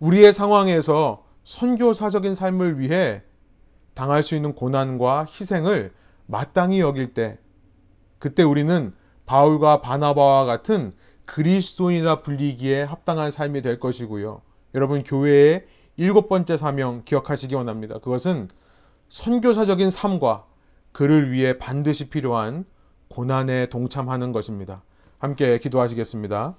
우리의 0.01 0.33
상황에서 0.35 1.24
선교사적인 1.45 2.35
삶을 2.35 2.79
위해 2.79 3.23
당할 3.95 4.23
수 4.23 4.35
있는 4.35 4.55
고난과 4.55 5.27
희생을 5.27 5.93
마땅히 6.27 6.81
여길 6.81 7.15
때 7.15 7.39
그때 8.19 8.43
우리는 8.43 8.95
바울과 9.27 9.81
바나바와 9.81 10.45
같은 10.45 10.93
그리스도인이라 11.27 12.21
불리기에 12.21 12.83
합당한 12.83 13.31
삶이 13.31 13.63
될 13.63 13.79
것이고요. 13.79 14.43
여러분 14.75 15.03
교회의 15.05 15.67
일곱 15.97 16.29
번째 16.29 16.57
사명 16.57 17.03
기억하시기 17.05 17.55
원합니다. 17.55 17.99
그것은 17.99 18.49
선교사적인 19.09 19.91
삶과 19.91 20.47
그를 20.93 21.31
위해 21.31 21.59
반드시 21.59 22.11
필요한 22.11 22.65
고난에 23.09 23.67
동참하는 23.67 24.33
것입니다. 24.33 24.83
함께 25.19 25.59
기도하시겠습니다. 25.59 26.57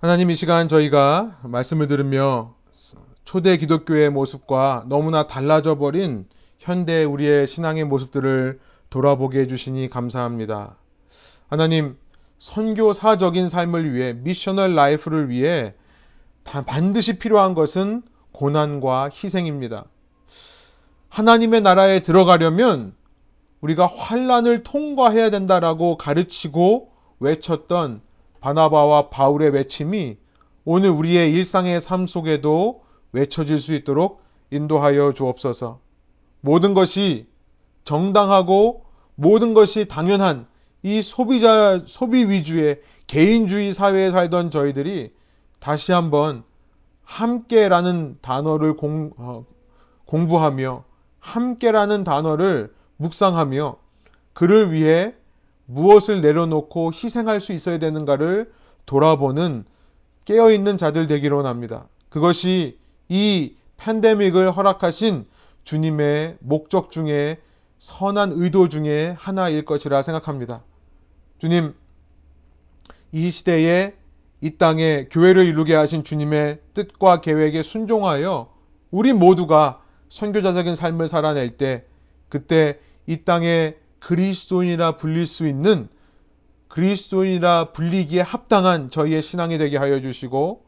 하나님 0.00 0.30
이 0.30 0.34
시간 0.34 0.66
저희가 0.66 1.40
말씀을 1.42 1.86
들으며 1.86 2.54
초대 3.26 3.58
기독교의 3.58 4.08
모습과 4.08 4.86
너무나 4.88 5.26
달라져 5.26 5.76
버린 5.76 6.26
현대 6.58 7.04
우리의 7.04 7.46
신앙의 7.46 7.84
모습들을 7.84 8.60
돌아보게 8.88 9.40
해주시니 9.40 9.90
감사합니다. 9.90 10.78
하나님, 11.48 11.98
선교사적인 12.38 13.50
삶을 13.50 13.92
위해, 13.92 14.14
missional 14.14 14.74
life를 14.74 15.28
위해 15.28 15.74
반드시 16.44 17.18
필요한 17.18 17.52
것은 17.52 18.00
고난과 18.32 19.10
희생입니다. 19.12 19.84
하나님의 21.10 21.60
나라에 21.60 22.00
들어가려면 22.00 22.94
우리가 23.60 23.84
환란을 23.84 24.62
통과해야 24.62 25.28
된다라고 25.28 25.98
가르치고 25.98 26.90
외쳤던 27.18 28.00
바나바와 28.40 29.10
바울의 29.10 29.50
외침이 29.50 30.16
오늘 30.64 30.90
우리의 30.90 31.32
일상의 31.32 31.80
삶 31.80 32.06
속에도 32.06 32.82
외쳐질 33.12 33.58
수 33.58 33.74
있도록 33.74 34.22
인도하여 34.50 35.12
주옵소서. 35.12 35.80
모든 36.40 36.74
것이 36.74 37.26
정당하고 37.84 38.84
모든 39.14 39.54
것이 39.54 39.86
당연한 39.86 40.46
이 40.82 41.02
소비자, 41.02 41.82
소비 41.86 42.24
위주의 42.24 42.80
개인주의 43.06 43.72
사회에 43.74 44.10
살던 44.10 44.50
저희들이 44.50 45.12
다시 45.58 45.92
한번 45.92 46.44
함께라는 47.04 48.18
단어를 48.22 48.76
공, 48.76 49.10
어, 49.16 49.44
공부하며 50.06 50.84
함께라는 51.18 52.04
단어를 52.04 52.72
묵상하며 52.96 53.76
그를 54.32 54.72
위해 54.72 55.14
무엇을 55.70 56.20
내려놓고 56.20 56.92
희생할 56.92 57.40
수 57.40 57.52
있어야 57.52 57.78
되는가를 57.78 58.52
돌아보는 58.86 59.64
깨어있는 60.24 60.76
자들 60.76 61.06
되기로 61.06 61.38
원합니다. 61.38 61.86
그것이 62.08 62.78
이 63.08 63.54
팬데믹을 63.76 64.50
허락하신 64.50 65.26
주님의 65.64 66.38
목적 66.40 66.90
중에 66.90 67.38
선한 67.78 68.32
의도 68.34 68.68
중에 68.68 69.14
하나일 69.18 69.64
것이라 69.64 70.02
생각합니다. 70.02 70.62
주님, 71.38 71.74
이 73.12 73.30
시대에 73.30 73.94
이 74.40 74.56
땅에 74.56 75.06
교회를 75.10 75.46
이루게 75.46 75.74
하신 75.74 76.02
주님의 76.02 76.60
뜻과 76.74 77.20
계획에 77.20 77.62
순종하여 77.62 78.52
우리 78.90 79.12
모두가 79.12 79.82
선교자적인 80.08 80.74
삶을 80.74 81.08
살아낼 81.08 81.56
때 81.56 81.84
그때 82.28 82.78
이 83.06 83.24
땅에 83.24 83.76
그리스도인이라 84.00 84.96
불릴 84.96 85.26
수 85.26 85.46
있는 85.46 85.88
그리스도인이라 86.68 87.72
불리기에 87.72 88.20
합당한 88.20 88.90
저희의 88.90 89.22
신앙이 89.22 89.58
되게 89.58 89.76
하여 89.76 90.00
주시고 90.00 90.64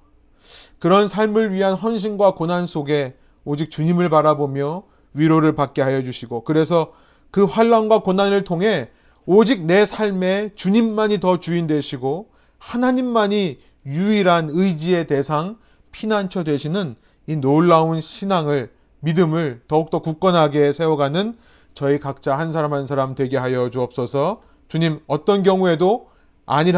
그런 0.78 1.06
삶을 1.06 1.52
위한 1.52 1.74
헌신과 1.74 2.34
고난 2.34 2.66
속에 2.66 3.16
오직 3.44 3.70
주님을 3.70 4.08
바라보며 4.08 4.84
위로를 5.14 5.54
받게 5.54 5.82
하여 5.82 6.02
주시고 6.02 6.44
그래서 6.44 6.92
그 7.30 7.44
환란과 7.44 8.00
고난을 8.00 8.44
통해 8.44 8.90
오직 9.24 9.64
내 9.64 9.86
삶에 9.86 10.50
주님만이 10.54 11.20
더 11.20 11.38
주인 11.38 11.66
되시고 11.66 12.30
하나님만이 12.58 13.58
유일한 13.86 14.48
의지의 14.50 15.06
대상 15.06 15.58
피난처 15.92 16.44
되시는 16.44 16.96
이 17.26 17.36
놀라운 17.36 18.00
신앙을 18.00 18.72
믿음을 19.00 19.62
더욱더 19.68 20.00
굳건하게 20.00 20.72
세워가는 20.72 21.36
저희 21.74 21.98
각자 21.98 22.36
한 22.36 22.52
사람 22.52 22.72
한 22.72 22.86
사람 22.86 23.14
되게 23.14 23.36
하여 23.36 23.70
주옵소서. 23.70 24.42
주님 24.68 25.00
어떤 25.06 25.42
경우에도 25.42 26.08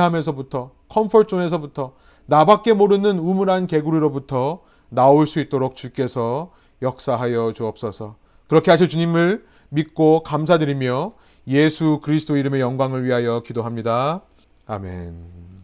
하면서부터 0.03 0.72
comfort 0.89 1.29
zone에서부터 1.29 1.95
나밖에 2.26 2.72
모르는 2.72 3.18
우물 3.18 3.51
안 3.51 3.66
개구리로부터 3.66 4.61
나올 4.88 5.26
수 5.26 5.40
있도록 5.40 5.76
주께서 5.76 6.53
역사하여 6.82 7.53
주옵소서. 7.55 8.16
그렇게 8.49 8.70
하실 8.70 8.88
주님을 8.88 9.45
믿고 9.70 10.22
감사드리며 10.22 11.12
예수 11.49 12.01
그리스도 12.03 12.36
이름의 12.36 12.61
영광을 12.61 13.05
위하여 13.05 13.42
기도합니다. 13.42 14.22
아멘. 14.66 15.64